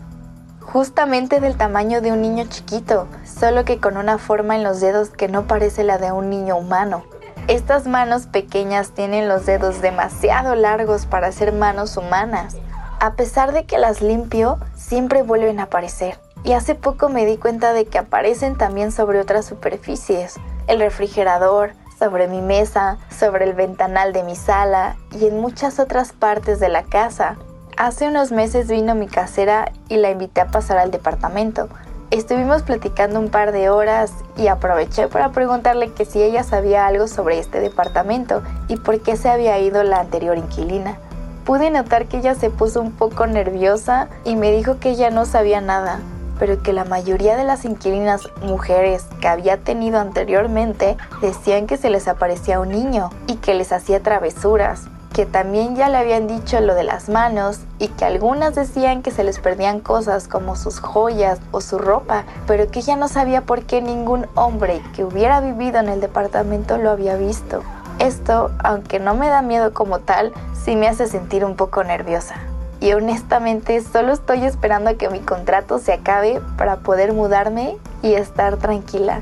justamente 0.64 1.40
del 1.40 1.56
tamaño 1.56 2.00
de 2.00 2.10
un 2.10 2.22
niño 2.22 2.46
chiquito, 2.48 3.06
solo 3.24 3.64
que 3.64 3.78
con 3.78 3.96
una 3.96 4.18
forma 4.18 4.56
en 4.56 4.64
los 4.64 4.80
dedos 4.80 5.10
que 5.10 5.28
no 5.28 5.46
parece 5.46 5.84
la 5.84 5.98
de 5.98 6.10
un 6.10 6.30
niño 6.30 6.56
humano. 6.56 7.04
Estas 7.46 7.86
manos 7.86 8.26
pequeñas 8.26 8.92
tienen 8.92 9.28
los 9.28 9.44
dedos 9.44 9.82
demasiado 9.82 10.54
largos 10.54 11.04
para 11.04 11.30
ser 11.30 11.52
manos 11.52 11.98
humanas. 11.98 12.56
A 13.00 13.16
pesar 13.16 13.52
de 13.52 13.66
que 13.66 13.76
las 13.76 14.00
limpio, 14.00 14.58
siempre 14.74 15.22
vuelven 15.22 15.60
a 15.60 15.64
aparecer. 15.64 16.18
Y 16.42 16.52
hace 16.52 16.74
poco 16.74 17.10
me 17.10 17.26
di 17.26 17.36
cuenta 17.36 17.74
de 17.74 17.84
que 17.84 17.98
aparecen 17.98 18.56
también 18.56 18.92
sobre 18.92 19.20
otras 19.20 19.44
superficies. 19.44 20.36
El 20.68 20.80
refrigerador, 20.80 21.72
sobre 21.98 22.28
mi 22.28 22.40
mesa, 22.40 22.96
sobre 23.10 23.44
el 23.44 23.52
ventanal 23.52 24.14
de 24.14 24.22
mi 24.22 24.36
sala 24.36 24.96
y 25.12 25.26
en 25.26 25.38
muchas 25.38 25.78
otras 25.78 26.14
partes 26.14 26.60
de 26.60 26.70
la 26.70 26.84
casa. 26.84 27.36
Hace 27.76 28.08
unos 28.08 28.32
meses 28.32 28.68
vino 28.68 28.94
mi 28.94 29.06
casera 29.06 29.70
y 29.90 29.98
la 29.98 30.10
invité 30.10 30.40
a 30.40 30.46
pasar 30.46 30.78
al 30.78 30.90
departamento. 30.90 31.68
Estuvimos 32.14 32.62
platicando 32.62 33.18
un 33.18 33.28
par 33.28 33.50
de 33.50 33.70
horas 33.70 34.12
y 34.36 34.46
aproveché 34.46 35.08
para 35.08 35.32
preguntarle 35.32 35.90
que 35.90 36.04
si 36.04 36.22
ella 36.22 36.44
sabía 36.44 36.86
algo 36.86 37.08
sobre 37.08 37.40
este 37.40 37.58
departamento 37.58 38.40
y 38.68 38.76
por 38.76 39.00
qué 39.00 39.16
se 39.16 39.28
había 39.28 39.58
ido 39.58 39.82
la 39.82 39.98
anterior 39.98 40.38
inquilina. 40.38 40.96
Pude 41.44 41.72
notar 41.72 42.06
que 42.06 42.18
ella 42.18 42.36
se 42.36 42.50
puso 42.50 42.80
un 42.80 42.92
poco 42.92 43.26
nerviosa 43.26 44.06
y 44.24 44.36
me 44.36 44.52
dijo 44.52 44.78
que 44.78 44.90
ella 44.90 45.10
no 45.10 45.26
sabía 45.26 45.60
nada, 45.60 45.98
pero 46.38 46.62
que 46.62 46.72
la 46.72 46.84
mayoría 46.84 47.36
de 47.36 47.42
las 47.42 47.64
inquilinas 47.64 48.28
mujeres 48.42 49.06
que 49.20 49.26
había 49.26 49.56
tenido 49.56 49.98
anteriormente 49.98 50.96
decían 51.20 51.66
que 51.66 51.78
se 51.78 51.90
les 51.90 52.06
aparecía 52.06 52.60
un 52.60 52.68
niño 52.68 53.10
y 53.26 53.38
que 53.38 53.54
les 53.54 53.72
hacía 53.72 54.00
travesuras 54.04 54.84
que 55.14 55.26
también 55.26 55.76
ya 55.76 55.88
le 55.88 55.98
habían 55.98 56.26
dicho 56.26 56.60
lo 56.60 56.74
de 56.74 56.82
las 56.82 57.08
manos 57.08 57.60
y 57.78 57.86
que 57.86 58.04
algunas 58.04 58.56
decían 58.56 59.00
que 59.00 59.12
se 59.12 59.22
les 59.22 59.38
perdían 59.38 59.78
cosas 59.78 60.26
como 60.26 60.56
sus 60.56 60.80
joyas 60.80 61.38
o 61.52 61.60
su 61.60 61.78
ropa, 61.78 62.24
pero 62.48 62.68
que 62.68 62.80
ella 62.80 62.96
no 62.96 63.06
sabía 63.06 63.42
por 63.42 63.62
qué 63.62 63.80
ningún 63.80 64.26
hombre 64.34 64.82
que 64.92 65.04
hubiera 65.04 65.40
vivido 65.40 65.78
en 65.78 65.88
el 65.88 66.00
departamento 66.00 66.78
lo 66.78 66.90
había 66.90 67.14
visto. 67.14 67.62
Esto, 68.00 68.50
aunque 68.58 68.98
no 68.98 69.14
me 69.14 69.28
da 69.28 69.40
miedo 69.40 69.72
como 69.72 70.00
tal, 70.00 70.32
sí 70.52 70.74
me 70.74 70.88
hace 70.88 71.06
sentir 71.06 71.44
un 71.44 71.54
poco 71.54 71.84
nerviosa. 71.84 72.34
Y 72.80 72.92
honestamente 72.92 73.80
solo 73.82 74.12
estoy 74.12 74.44
esperando 74.44 74.96
que 74.98 75.10
mi 75.10 75.20
contrato 75.20 75.78
se 75.78 75.92
acabe 75.92 76.42
para 76.58 76.78
poder 76.78 77.12
mudarme 77.12 77.76
y 78.02 78.14
estar 78.14 78.56
tranquila. 78.56 79.20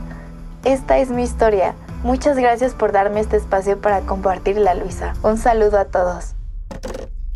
Esta 0.64 0.96
es 0.96 1.10
mi 1.10 1.22
historia. 1.22 1.74
Muchas 2.02 2.36
gracias 2.36 2.74
por 2.74 2.90
darme 2.90 3.20
este 3.20 3.36
espacio 3.36 3.80
para 3.80 4.00
compartirla, 4.00 4.74
Luisa. 4.74 5.14
Un 5.22 5.38
saludo 5.38 5.78
a 5.78 5.84
todos. 5.84 6.34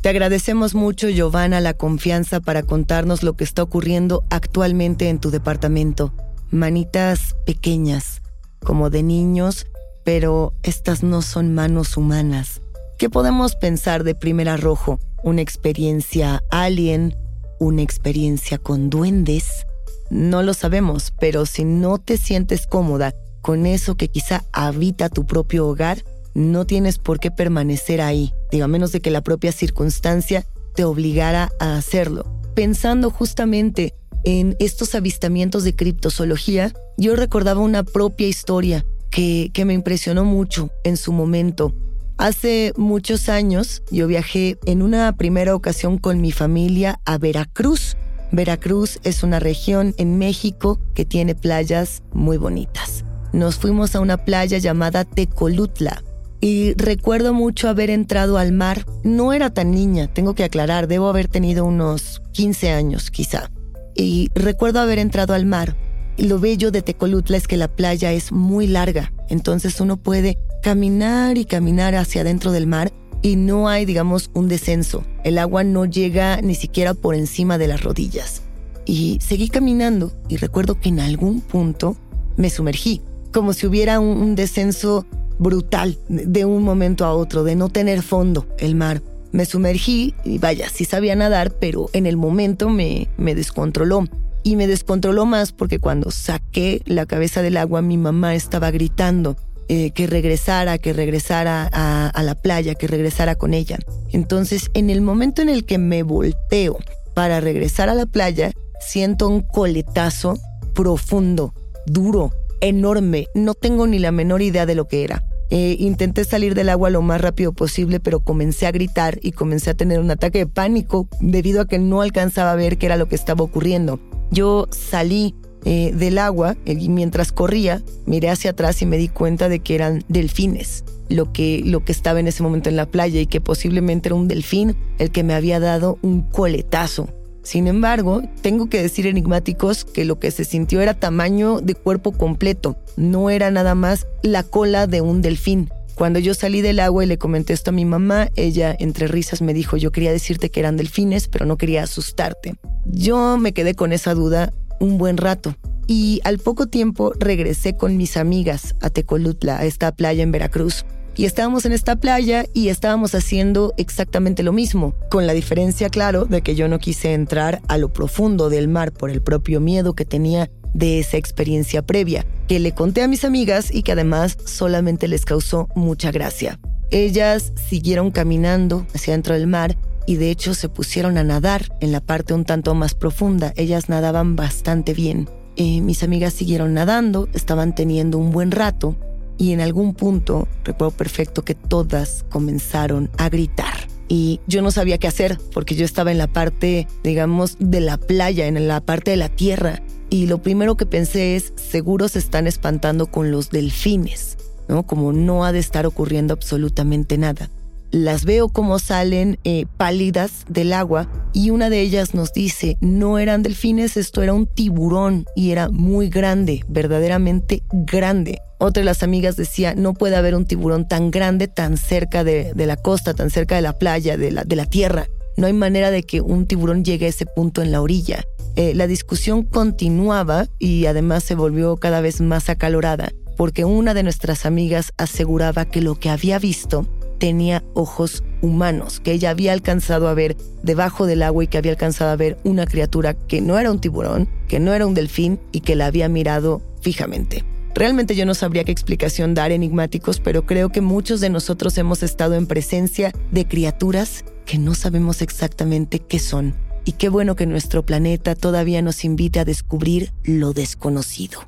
Te 0.03 0.09
agradecemos 0.09 0.75
mucho, 0.75 1.09
Giovanna, 1.09 1.61
la 1.61 1.75
confianza 1.75 2.41
para 2.41 2.65
contarnos 2.65 3.23
lo 3.23 3.35
que 3.35 3.45
está 3.45 3.63
ocurriendo 3.63 4.25
actualmente 4.29 5.09
en 5.09 5.21
tu 5.21 5.31
departamento. 5.31 6.13
Manitas 6.51 7.37
pequeñas, 7.47 8.23
como 8.65 8.91
de 8.91 9.05
niños, 9.05 9.67
pero 10.05 10.53
estas 10.65 11.05
no 11.05 11.23
son 11.23 11.55
manos 11.55 11.97
humanas. 11.97 12.61
¿Qué 12.99 13.09
podemos 13.09 13.55
pensar 13.55 14.03
de 14.03 14.17
primer 14.17 14.49
arrojo? 14.49 14.99
¿Una 15.23 15.43
experiencia 15.43 16.43
alien? 16.51 17.17
¿Una 17.61 17.83
experiencia 17.83 18.59
con 18.59 18.91
duendes? 18.91 19.65
No 20.11 20.43
lo 20.43 20.55
sabemos, 20.55 21.13
pero 21.21 21.47
si 21.47 21.65
no 21.65 21.99
te 21.99 22.17
sientes 22.17 22.67
cómoda 22.67 23.13
con 23.47 23.65
eso 23.65 23.95
que 23.95 24.09
quizá 24.09 24.45
habita 24.51 25.09
tu 25.09 25.25
propio 25.25 25.69
hogar, 25.69 26.03
no 26.35 26.65
tienes 26.65 26.99
por 26.99 27.21
qué 27.21 27.31
permanecer 27.31 28.01
ahí, 28.01 28.33
digo, 28.51 28.65
a 28.65 28.69
menos 28.69 28.91
de 28.91 28.99
que 28.99 29.13
la 29.13 29.21
propia 29.21 29.53
circunstancia 29.53 30.45
te 30.75 30.83
obligara 30.83 31.53
a 31.61 31.77
hacerlo. 31.77 32.27
Pensando 32.57 33.09
justamente 33.09 33.95
en 34.25 34.57
estos 34.59 34.97
avistamientos 34.97 35.63
de 35.63 35.77
criptozoología, 35.77 36.73
yo 36.97 37.15
recordaba 37.15 37.61
una 37.61 37.85
propia 37.85 38.27
historia 38.27 38.85
que, 39.11 39.51
que 39.55 39.65
me 39.65 39.75
impresionó 39.75 40.25
mucho 40.25 40.73
en 40.83 40.97
su 40.97 41.13
momento. 41.13 41.73
Hace 42.19 42.73
muchos 42.77 43.29
años 43.29 43.85
yo 43.93 44.09
viajé 44.09 44.59
en 44.67 44.83
una 44.83 45.17
primera 45.17 45.55
ocasión 45.55 45.99
con 45.99 46.21
mi 46.21 46.33
familia 46.33 47.01
a 47.05 47.17
Veracruz. 47.17 47.97
Veracruz 48.33 48.99
es 49.05 49.23
una 49.23 49.39
región 49.39 49.95
en 49.99 50.19
México 50.19 50.81
que 50.95 51.05
tiene 51.05 51.37
playas 51.37 52.03
muy 52.13 52.39
bonitas. 52.39 53.06
Nos 53.33 53.57
fuimos 53.57 53.95
a 53.95 54.01
una 54.01 54.17
playa 54.17 54.59
llamada 54.59 55.05
Tecolutla 55.05 56.03
y 56.41 56.75
recuerdo 56.75 57.33
mucho 57.35 57.69
haber 57.69 57.91
entrado 57.91 58.39
al 58.39 58.53
mar. 58.53 58.87
No 59.03 59.33
era 59.33 59.51
tan 59.51 59.71
niña, 59.71 60.09
tengo 60.09 60.35
que 60.35 60.45
aclarar, 60.45 60.87
debo 60.87 61.09
haber 61.09 61.29
tenido 61.29 61.65
unos 61.65 62.23
15 62.33 62.71
años 62.71 63.11
quizá. 63.11 63.51
Y 63.95 64.31
recuerdo 64.35 64.81
haber 64.81 64.99
entrado 64.99 65.35
al 65.35 65.47
mar. 65.47 65.77
Y 66.17 66.25
lo 66.29 66.39
bello 66.39 66.71
de 66.71 66.83
Tecolutla 66.83 67.37
es 67.37 67.47
que 67.47 67.57
la 67.57 67.69
playa 67.69 68.13
es 68.13 68.33
muy 68.33 68.67
larga, 68.67 69.13
entonces 69.29 69.81
uno 69.81 69.99
puede 69.99 70.39
caminar 70.63 71.37
y 71.37 71.45
caminar 71.45 71.95
hacia 71.95 72.23
adentro 72.23 72.53
del 72.53 72.67
mar 72.67 72.91
y 73.23 73.37
no 73.37 73.69
hay, 73.69 73.85
digamos, 73.85 74.31
un 74.35 74.49
descenso. 74.49 75.05
El 75.25 75.39
agua 75.39 75.63
no 75.65 75.85
llega 75.85 76.41
ni 76.41 76.55
siquiera 76.55 76.95
por 76.95 77.15
encima 77.15 77.59
de 77.59 77.69
las 77.69 77.83
rodillas. 77.83 78.43
Y 78.85 79.19
seguí 79.21 79.49
caminando 79.49 80.13
y 80.29 80.37
recuerdo 80.37 80.79
que 80.81 80.89
en 80.89 81.01
algún 81.01 81.41
punto 81.41 81.97
me 82.37 82.51
sumergí, 82.51 83.03
como 83.37 83.53
si 83.53 83.67
hubiera 83.67 84.01
un, 84.01 84.35
descenso 84.35 85.05
brutal 85.39 85.99
de 86.09 86.47
un 86.47 86.63
momento 86.63 87.05
a 87.05 87.13
otro, 87.13 87.45
de 87.45 87.55
no 87.55 87.69
tener 87.69 88.01
fondo 88.01 88.47
el 88.57 88.75
mar. 88.75 89.03
Me 89.31 89.45
sumergí 89.45 90.15
y 90.25 90.39
vaya, 90.39 90.71
sí 90.71 90.87
sabía 90.87 91.15
nadar, 91.17 91.53
pero 91.53 91.91
en 91.93 92.07
el 92.07 92.17
momento 92.17 92.71
me, 92.71 93.11
me 93.19 93.35
descontroló. 93.35 94.05
Y 94.43 94.57
me 94.57 94.67
descontroló 94.67 95.27
más 95.27 95.53
porque 95.53 95.79
cuando 95.79 96.11
saqué 96.11 96.81
la 96.87 97.05
cabeza 97.05 97.43
del 97.43 97.59
agua 97.59 97.83
mi 97.83 97.99
mamá 97.99 98.35
estaba 98.35 98.71
gritando 98.71 99.37
eh, 99.69 99.91
que 99.91 100.07
regresara, 100.07 100.79
que 100.79 100.95
regresara 100.95 101.69
a, 101.75 102.09
a 102.09 102.23
la 102.23 102.37
playa, 102.37 102.75
que 102.75 102.87
regresara 102.87 103.35
con 103.35 103.53
ella. 103.53 103.79
Entonces 104.13 104.71
en 104.73 104.89
el 104.89 105.03
momento 105.03 105.43
en 105.43 105.51
el 105.51 105.67
que 105.67 105.77
me 105.77 106.03
volteo 106.03 106.79
para 107.13 107.41
regresar 107.41 107.91
a 107.91 107.95
la 107.95 108.07
playa, 108.07 108.53
siento 108.81 109.29
un 109.29 109.43
coletazo 109.43 110.39
profundo, 110.73 111.53
duro, 111.85 112.33
enorme. 112.61 113.27
No 113.35 113.55
tengo 113.55 113.87
ni 113.87 113.99
la 113.99 114.13
menor 114.13 114.43
idea 114.43 114.67
de 114.67 114.75
lo 114.75 114.89
que 114.89 115.05
era. 115.05 115.25
Eh, 115.51 115.77
intenté 115.79 116.25
salir 116.25 116.55
del 116.55 116.69
agua 116.69 116.91
lo 116.91 117.03
más 117.03 117.21
rápido 117.21 117.53
posible, 117.53 118.01
pero 118.01 118.21
comencé 118.21 118.67
a 118.67 118.73
gritar 118.73 119.19
y 119.23 119.33
comencé 119.33 119.71
a 119.71 119.75
tener 119.75 120.01
un 120.01 120.11
ataque 120.11 120.39
de 120.39 120.47
pánico 120.47 121.09
debido 121.21 121.61
a 121.61 121.67
que 121.67 121.79
no 121.79 122.03
alcanzaba 122.03 122.53
a 122.53 122.57
ver 122.57 122.79
qué 122.79 122.87
era 122.87 122.97
lo 122.97 123.09
que 123.09 123.15
estaba 123.15 123.45
ocurriendo. 123.45 124.01
Yo 124.33 124.67
salí 124.73 125.37
eh, 125.65 125.93
del 125.95 126.19
agua 126.19 126.57
y 126.65 126.89
mientras 126.89 127.31
corría 127.31 127.83
miré 128.07 128.31
hacia 128.31 128.51
atrás 128.51 128.83
y 128.83 128.87
me 128.87 128.99
di 128.99 129.09
cuenta 129.09 129.49
de 129.49 129.61
que 129.61 129.77
eran 129.77 130.05
delfines 130.09 130.85
lo 131.09 131.33
que, 131.33 131.63
lo 131.65 131.85
que 131.85 131.93
estaba 131.93 132.21
en 132.21 132.29
ese 132.29 132.43
momento 132.43 132.69
en 132.69 132.77
la 132.77 132.87
playa 132.87 133.21
y 133.21 133.27
que 133.27 133.41
posiblemente 133.41 134.09
era 134.09 134.17
un 134.17 134.29
delfín 134.29 134.77
el 134.99 135.11
que 135.11 135.23
me 135.23 135.35
había 135.35 135.61
dado 135.61 135.99
un 136.03 136.23
coletazo. 136.23 137.09
Sin 137.47 137.69
embargo, 137.69 138.23
tengo 138.43 138.69
que 138.69 138.83
decir 138.83 139.07
enigmáticos 139.07 139.85
que 139.85 140.05
lo 140.05 140.19
que 140.19 140.33
se 140.33 140.43
sintió 140.43 140.81
era 140.81 140.95
tamaño 140.95 141.61
de 141.61 141.77
cuerpo 141.77 142.11
completo, 142.11 142.77
no 142.97 143.31
era 143.31 143.53
nada 143.53 143.77
más 143.77 144.09
la 144.25 144.43
cola 144.43 144.89
de 144.89 145.01
un 145.01 145.23
delfín. 145.23 145.71
Cuando 145.95 146.19
yo 146.19 146.35
salí 146.35 146.61
del 146.61 146.81
agua 146.81 147.05
y 147.05 147.07
le 147.07 147.19
comenté 147.19 147.53
esto 147.53 147.71
a 147.71 147.73
mi 147.73 147.85
mamá, 147.85 148.31
ella 148.35 148.75
entre 148.81 149.07
risas 149.07 149.43
me 149.43 149.55
dijo, 149.55 149.77
yo 149.77 149.93
quería 149.93 150.11
decirte 150.11 150.51
que 150.51 150.59
eran 150.59 150.77
delfines, 150.77 151.29
pero 151.29 151.47
no 151.47 151.57
quería 151.57 151.85
asustarte. 151.85 152.57
Yo 152.85 153.39
me 153.39 153.53
quedé 153.53 153.77
con 153.77 153.93
esa 153.93 154.13
duda 154.15 154.53
un 154.81 154.99
buen 154.99 155.17
rato 155.17 155.55
y 155.87 156.21
al 156.25 156.41
poco 156.41 156.67
tiempo 156.67 157.13
regresé 157.17 157.77
con 157.77 157.97
mis 157.97 158.17
amigas 158.17 158.75
a 158.81 158.91
Tecolutla, 158.91 159.59
a 159.59 159.67
esta 159.67 159.93
playa 159.93 160.25
en 160.25 160.33
Veracruz. 160.33 160.85
Y 161.19 161.25
estábamos 161.25 161.65
en 161.65 161.73
esta 161.73 161.97
playa 161.97 162.45
y 162.53 162.69
estábamos 162.69 163.15
haciendo 163.15 163.73
exactamente 163.79 164.43
lo 164.43 164.53
mismo, 164.53 164.95
con 165.11 165.27
la 165.27 165.33
diferencia, 165.33 165.89
claro, 165.89 166.27
de 166.27 166.43
que 166.43 166.55
yo 166.55 166.69
no 166.69 166.79
quise 166.79 167.15
entrar 167.15 167.63
a 167.69 167.79
lo 167.79 167.91
profundo 167.91 168.51
del 168.51 168.69
mar 168.69 168.93
por 168.93 169.11
el 169.11 169.23
propio 169.23 169.59
miedo 169.61 169.95
que 169.95 170.05
tenía 170.05 170.51
de 170.75 170.99
esa 170.99 171.17
experiencia 171.17 171.81
previa, 171.81 172.27
que 172.49 172.61
le 172.61 172.73
conté 172.73 173.03
a 173.03 173.09
mis 173.09 173.25
amigas 173.25 173.75
y 173.75 173.83
que 173.83 173.93
además 173.93 174.37
solamente 174.45 175.09
les 175.09 175.25
causó 175.25 175.69
mucha 175.75 176.11
gracia. 176.11 176.61
Ellas 176.91 177.55
siguieron 177.69 178.11
caminando 178.11 178.87
hacia 178.95 179.15
dentro 179.15 179.33
del 179.33 179.47
mar 179.47 179.79
y 180.07 180.17
de 180.17 180.31
hecho 180.31 180.53
se 180.53 180.69
pusieron 180.69 181.17
a 181.17 181.25
nadar 181.25 181.75
en 181.81 181.93
la 181.93 182.01
parte 182.01 182.35
un 182.35 182.45
tanto 182.45 182.75
más 182.75 182.93
profunda. 182.95 183.55
Ellas 183.57 183.89
nadaban 183.89 184.37
bastante 184.37 184.93
bien. 184.93 185.31
Eh, 185.57 185.81
mis 185.81 186.03
amigas 186.03 186.35
siguieron 186.35 186.75
nadando, 186.75 187.29
estaban 187.33 187.75
teniendo 187.75 188.19
un 188.19 188.31
buen 188.31 188.51
rato 188.51 188.97
y 189.39 189.53
en 189.53 189.61
algún 189.61 189.95
punto 189.95 190.49
recuerdo 190.65 190.97
perfecto 190.97 191.45
que 191.45 191.55
todas 191.55 192.25
comenzaron 192.29 193.11
a 193.19 193.29
gritar. 193.29 193.89
Y 194.09 194.41
yo 194.47 194.63
no 194.63 194.71
sabía 194.71 194.99
qué 194.99 195.09
hacer 195.09 195.39
porque 195.53 195.75
yo 195.75 195.85
estaba 195.85 196.13
en 196.13 196.19
la 196.19 196.29
parte, 196.29 196.87
digamos, 197.03 197.57
de 197.59 197.81
la 197.81 197.97
playa, 197.97 198.47
en 198.47 198.69
la 198.69 198.81
parte 198.81 199.11
de 199.11 199.17
la 199.17 199.29
tierra. 199.29 199.83
Y 200.11 200.27
lo 200.27 200.39
primero 200.39 200.77
que 200.77 200.87
pensé 200.87 201.35
es, 201.35 201.53
seguro 201.57 202.09
se 202.09 202.21
están 202.21 202.47
espantando 202.47 203.07
con 203.07 203.33
los 203.33 203.51
delfines, 203.51 204.39
¿no? 204.69 204.85
Como 204.85 205.13
no 205.13 205.45
ha 205.45 205.53
de 205.53 205.59
estar 205.59 205.87
ocurriendo 205.87 206.35
absolutamente 206.35 207.19
nada. 207.19 207.51
Las 207.93 208.25
veo 208.25 208.49
como 208.49 208.79
salen 208.79 209.39
eh, 209.45 209.67
pálidas 209.77 210.45
del 210.49 210.73
agua 210.73 211.09
y 211.33 211.51
una 211.51 211.71
de 211.71 211.81
ellas 211.81 212.15
nos 212.15 212.33
dice, 212.33 212.77
no 212.81 213.19
eran 213.19 213.43
delfines, 213.43 213.97
esto 213.97 214.23
era 214.23 214.33
un 214.33 214.47
tiburón 214.47 215.25
y 215.37 215.53
era 215.53 215.69
muy 215.69 216.09
grande, 216.09 216.65
verdaderamente 216.69 217.63
grande. 217.71 218.41
Otra 218.59 218.81
de 218.81 218.87
las 218.87 219.03
amigas 219.03 219.37
decía, 219.37 219.75
no 219.75 219.95
puede 219.95 220.17
haber 220.17 220.35
un 220.35 220.47
tiburón 220.47 220.89
tan 220.89 221.11
grande 221.11 221.47
tan 221.47 221.77
cerca 221.77 222.25
de, 222.25 222.53
la 222.57 222.77
costa, 222.77 223.15
tan 223.15 223.31
cerca 223.31 223.55
de 223.55 223.63
la 223.63 223.79
playa, 223.79 224.17
de 224.17 224.33
la, 224.33 224.45
de 224.45 224.57
la 224.57 224.67
tierra. 224.67 225.07
No 225.37 225.47
hay 225.47 225.53
manera 225.53 225.91
de 225.91 226.03
que 226.03 226.21
un 226.21 226.47
tiburón 226.47 226.85
llegue 226.85 227.07
a 227.07 227.11
ese 227.11 227.27
punto 227.27 227.63
en 227.63 227.71
la 227.71 227.83
orilla. 227.83 228.25
Eh, 228.57 228.75
la 228.75 228.87
discusión 228.87 229.45
continuaba 229.45 230.47
y 230.59 230.87
además 230.87 231.23
se 231.23 231.35
volvió 231.35 231.77
cada 231.77 232.01
vez 232.01 232.23
más 232.23 232.49
acalorada, 232.49 233.13
porque 233.37 233.67
una 233.67 233.93
de 233.93 234.03
nuestras 234.03 234.47
amigas 234.47 234.93
aseguraba 234.97 235.67
que 235.67 235.83
lo 235.83 235.95
que 235.95 236.09
había 236.09 236.39
visto 236.39 236.87
tenía 237.19 237.65
ojos 237.75 238.23
humanos, 238.43 239.01
que 239.01 239.13
ella 239.13 239.31
había 239.31 239.53
alcanzado 239.53 240.09
a 240.09 240.15
ver 240.15 240.37
debajo 240.63 241.07
del 241.07 241.23
agua 241.23 241.45
y 241.45 241.47
que 241.47 241.59
había 241.59 241.73
alcanzado 241.73 242.11
a 242.11 242.17
ver 242.17 242.39
una 242.45 242.67
criatura 242.67 243.15
que 243.15 243.41
no 243.41 243.59
era 243.59 243.71
un 243.71 243.81
tiburón, 243.81 244.29
que 244.49 244.61
no 244.61 244.75
era 244.75 244.87
un 244.87 244.95
delfín 244.95 245.41
y 245.53 245.61
que 245.61 245.77
la 245.77 245.87
había 245.87 246.09
mirado 246.09 246.63
fijamente. 246.81 247.45
Realmente 247.75 248.15
yo 248.15 248.25
no 248.25 248.35
sabría 248.35 248.65
qué 248.65 248.73
explicación 248.73 249.35
dar 249.35 249.53
enigmáticos, 249.53 250.19
pero 250.19 250.47
creo 250.47 250.71
que 250.71 250.81
muchos 250.81 251.21
de 251.21 251.29
nosotros 251.29 251.77
hemos 251.77 252.03
estado 252.03 252.35
en 252.35 252.47
presencia 252.47 253.13
de 253.31 253.47
criaturas 253.47 254.25
que 254.47 254.57
no 254.57 254.75
sabemos 254.75 255.21
exactamente 255.21 255.99
qué 255.99 256.19
son. 256.19 256.55
Y 256.87 256.93
qué 256.93 257.09
bueno 257.09 257.37
que 257.37 257.47
nuestro 257.47 257.85
planeta 257.85 258.35
todavía 258.35 258.81
nos 258.81 259.05
invite 259.05 259.41
a 259.41 259.45
descubrir 259.45 260.13
lo 260.23 260.53
desconocido. 260.53 261.41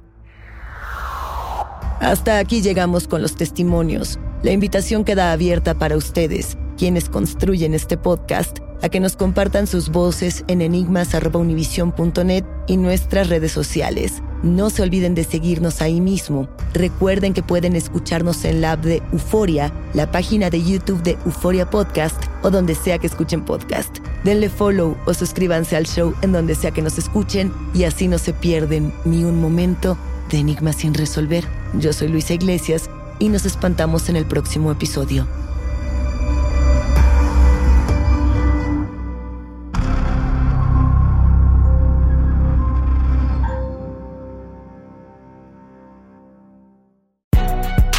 Hasta 2.00 2.38
aquí 2.38 2.62
llegamos 2.62 3.08
con 3.08 3.22
los 3.22 3.34
testimonios. 3.34 4.20
La 4.42 4.52
invitación 4.52 5.04
queda 5.04 5.32
abierta 5.32 5.74
para 5.74 5.96
ustedes, 5.96 6.56
quienes 6.76 7.08
construyen 7.08 7.74
este 7.74 7.96
podcast, 7.96 8.60
a 8.82 8.88
que 8.88 9.00
nos 9.00 9.16
compartan 9.16 9.66
sus 9.66 9.88
voces 9.88 10.44
en 10.46 10.62
enigmas.univision.net 10.62 12.44
y 12.68 12.76
nuestras 12.76 13.28
redes 13.28 13.50
sociales. 13.50 14.22
No 14.44 14.70
se 14.70 14.82
olviden 14.82 15.16
de 15.16 15.24
seguirnos 15.24 15.82
ahí 15.82 16.00
mismo. 16.00 16.48
Recuerden 16.72 17.34
que 17.34 17.42
pueden 17.42 17.74
escucharnos 17.74 18.44
en 18.44 18.60
la 18.60 18.72
app 18.72 18.84
de 18.84 19.02
Euforia, 19.12 19.72
la 19.92 20.12
página 20.12 20.50
de 20.50 20.62
YouTube 20.62 21.02
de 21.02 21.18
Euforia 21.26 21.68
Podcast 21.68 22.22
o 22.42 22.50
donde 22.50 22.76
sea 22.76 22.98
que 22.98 23.08
escuchen 23.08 23.44
podcast. 23.44 23.98
Denle 24.22 24.48
follow 24.48 24.96
o 25.06 25.14
suscríbanse 25.14 25.74
al 25.74 25.86
show 25.86 26.14
en 26.22 26.30
donde 26.30 26.54
sea 26.54 26.70
que 26.70 26.82
nos 26.82 26.96
escuchen 26.98 27.52
y 27.74 27.82
así 27.82 28.06
no 28.06 28.18
se 28.18 28.32
pierden 28.32 28.92
ni 29.04 29.24
un 29.24 29.40
momento 29.40 29.98
de 30.28 30.38
Enigmas 30.38 30.76
sin 30.76 30.94
resolver. 30.94 31.44
Yo 31.74 31.92
soy 31.92 32.08
Luisa 32.08 32.34
Iglesias 32.34 32.90
y 33.18 33.28
nos 33.28 33.46
espantamos 33.46 34.08
en 34.08 34.16
el 34.16 34.26
próximo 34.26 34.70
episodio. 34.70 35.26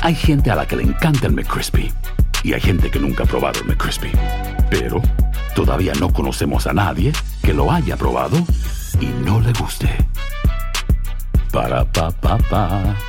Hay 0.02 0.15
gente 0.15 0.50
a 0.50 0.56
la 0.56 0.65
que 0.65 0.76
le 0.76 0.84
encanta 0.84 1.28
el 1.28 1.34
McCrispy 1.34 1.92
y 2.44 2.54
hay 2.54 2.62
gente 2.62 2.89
que 2.89 3.00
nunca 3.00 3.26
ha 3.26 3.28
probado 3.28 3.60
el 3.60 3.68
McCrispy. 3.68 4.12
Pero 4.70 5.02
todavía 5.56 5.94
no 6.00 6.12
conocemos 6.12 6.65
a 6.65 6.74
nadie 6.74 7.12
que 7.44 7.54
lo 7.54 7.72
haya 7.72 7.96
probado 7.96 8.38
y 9.00 9.06
no 9.24 9.39
le 9.39 9.54
guste. 9.54 9.89
Para 11.52 11.84
pa 11.86 12.12
pa 12.22 12.38
pa. 12.50 13.09